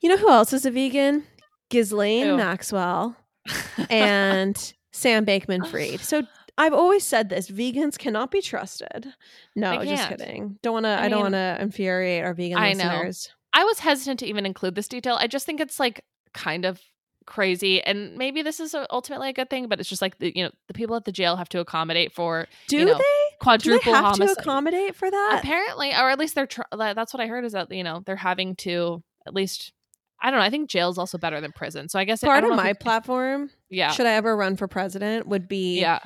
[0.00, 1.22] you know who else is a vegan
[1.70, 2.36] Ghislaine Who?
[2.36, 3.16] maxwell
[3.90, 6.00] and Sam Bankman-Fried.
[6.02, 6.22] So
[6.58, 9.14] I've always said this: vegans cannot be trusted.
[9.56, 10.58] No, just kidding.
[10.62, 10.90] Don't want to.
[10.90, 12.84] I I, don't want to infuriate our vegan I know.
[12.84, 13.30] listeners.
[13.54, 15.16] I was hesitant to even include this detail.
[15.18, 16.04] I just think it's like
[16.34, 16.80] kind of
[17.26, 19.68] crazy, and maybe this is ultimately a good thing.
[19.68, 22.12] But it's just like the, you know the people at the jail have to accommodate
[22.12, 22.98] for Do you know, they?
[22.98, 24.34] Do they quadruple have homicide.
[24.36, 25.40] to accommodate for that?
[25.42, 28.16] Apparently, or at least they're tr- that's what I heard is that you know they're
[28.16, 29.72] having to at least.
[30.24, 30.44] I don't know.
[30.46, 31.88] I think jail's also better than prison.
[31.88, 34.56] So I guess I Part don't of my it- platform, yeah, should I ever run
[34.56, 35.98] for president, would be yeah,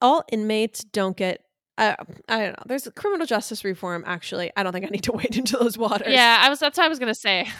[0.00, 1.42] all inmates don't get.
[1.76, 1.94] Uh,
[2.28, 2.62] I don't know.
[2.66, 4.04] There's criminal justice reform.
[4.06, 6.08] Actually, I don't think I need to wade into those waters.
[6.12, 6.58] Yeah, I was.
[6.58, 7.46] That's what I was gonna say.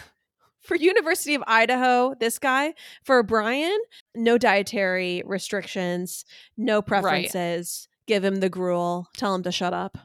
[0.61, 3.77] for University of Idaho, this guy, for Bryan,
[4.15, 6.25] no dietary restrictions,
[6.57, 7.87] no preferences.
[8.07, 9.07] Give him the gruel.
[9.17, 9.97] Tell him to shut up.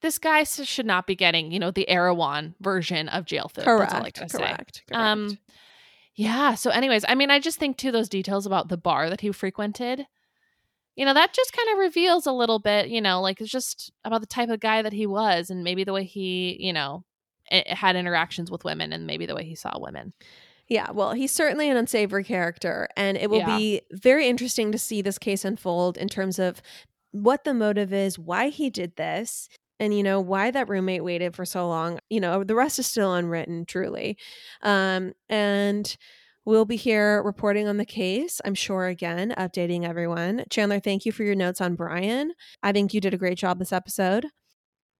[0.00, 3.64] This guy should not be getting, you know, the Erewhon version of jail food.
[3.64, 3.92] Correct.
[3.92, 4.82] That's all I correct.
[4.88, 4.92] correct.
[4.92, 5.38] Um,
[6.14, 6.54] Yeah.
[6.54, 9.32] So, anyways, I mean, I just think too those details about the bar that he
[9.32, 10.06] frequented.
[10.94, 12.88] You know, that just kind of reveals a little bit.
[12.88, 15.84] You know, like it's just about the type of guy that he was, and maybe
[15.84, 17.04] the way he, you know,
[17.66, 20.12] had interactions with women, and maybe the way he saw women.
[20.68, 23.56] Yeah, well, he's certainly an unsavory character, and it will Yeah.
[23.58, 26.62] be very interesting to see this case unfold in terms of
[27.10, 29.48] what the motive is, why he did this,
[29.78, 31.98] and you know why that roommate waited for so long.
[32.08, 34.16] You know, the rest is still unwritten, truly.
[34.62, 35.94] Um, and
[36.44, 38.40] we'll be here reporting on the case.
[38.44, 40.44] I'm sure again, updating everyone.
[40.50, 42.32] Chandler, thank you for your notes on Bryan.
[42.62, 44.26] I think you did a great job this episode.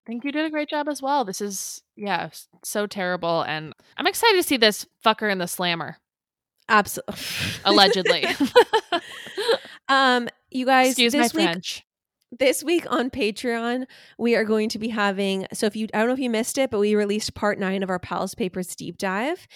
[0.05, 1.23] I think you did a great job as well.
[1.23, 2.29] This is, yeah,
[2.63, 3.41] so terrible.
[3.43, 5.97] And I'm excited to see this fucker in the slammer,
[6.67, 7.15] Absolutely,
[7.65, 8.25] allegedly.
[9.87, 11.85] um, you guys, Excuse my week French.
[12.37, 13.85] this week on Patreon,
[14.17, 15.45] we are going to be having.
[15.53, 17.83] So, if you, I don't know if you missed it, but we released part nine
[17.83, 19.47] of our Palace Papers deep dive.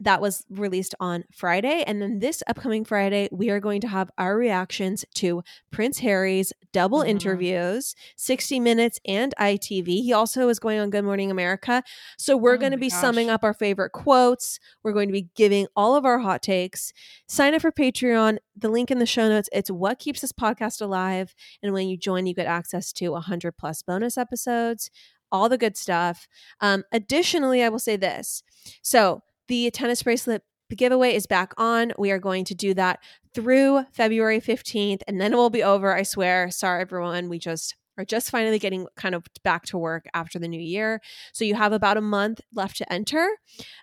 [0.00, 1.84] That was released on Friday.
[1.86, 6.52] And then this upcoming Friday, we are going to have our reactions to Prince Harry's
[6.72, 7.08] double Mhm.
[7.10, 10.02] interviews, 60 Minutes and ITV.
[10.02, 11.84] He also is going on Good Morning America.
[12.18, 14.58] So, we're Oh going to be summing up our favorite quotes.
[14.82, 16.92] We're going to be giving all of our hot takes.
[17.28, 18.38] Sign up for Patreon.
[18.56, 19.48] The link in the show notes.
[19.52, 21.34] It's what keeps this podcast alive.
[21.62, 24.90] And when you join, you get access to 100 plus bonus episodes,
[25.30, 26.26] all the good stuff.
[26.60, 28.42] Um, additionally, I will say this.
[28.82, 30.42] So the tennis bracelet
[30.74, 31.92] giveaway is back on.
[31.98, 33.00] We are going to do that
[33.34, 35.94] through February 15th, and then it will be over.
[35.94, 36.50] I swear.
[36.50, 37.28] Sorry, everyone.
[37.28, 41.00] We just are just finally getting kind of back to work after the new year.
[41.32, 43.28] So you have about a month left to enter.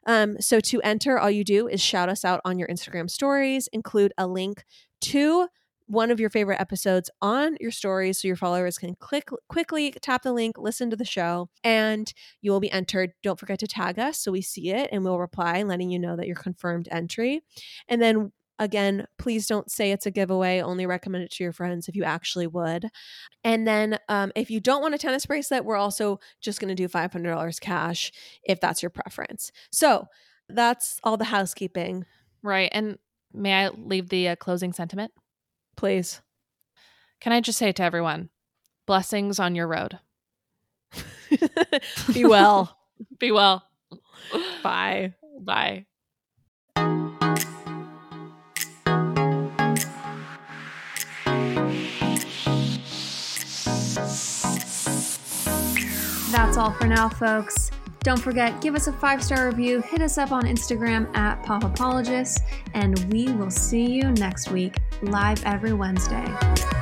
[0.05, 3.69] Um, so to enter, all you do is shout us out on your Instagram stories,
[3.71, 4.65] include a link
[5.01, 5.47] to
[5.91, 10.23] one of your favorite episodes on your stories so your followers can click quickly tap
[10.23, 13.99] the link listen to the show and you will be entered don't forget to tag
[13.99, 17.41] us so we see it and we'll reply letting you know that you're confirmed entry
[17.87, 21.87] and then again please don't say it's a giveaway only recommend it to your friends
[21.87, 22.85] if you actually would
[23.43, 26.75] and then um, if you don't want a tennis bracelet we're also just going to
[26.75, 28.11] do $500 cash
[28.43, 30.05] if that's your preference so
[30.47, 32.05] that's all the housekeeping
[32.43, 32.69] Right.
[32.71, 32.97] And
[33.33, 35.11] may I leave the uh, closing sentiment?
[35.81, 36.21] Please
[37.21, 38.29] Can I just say to everyone,
[38.85, 39.97] blessings on your road.
[42.13, 42.77] be well
[43.19, 43.63] Be well.
[44.61, 45.87] bye Bye.
[56.29, 57.71] That's all for now, folks.
[58.03, 61.63] Don't forget, give us a five star review, hit us up on Instagram at Pop
[61.63, 62.39] Apologists,
[62.75, 66.80] and we will see you next week, live every Wednesday.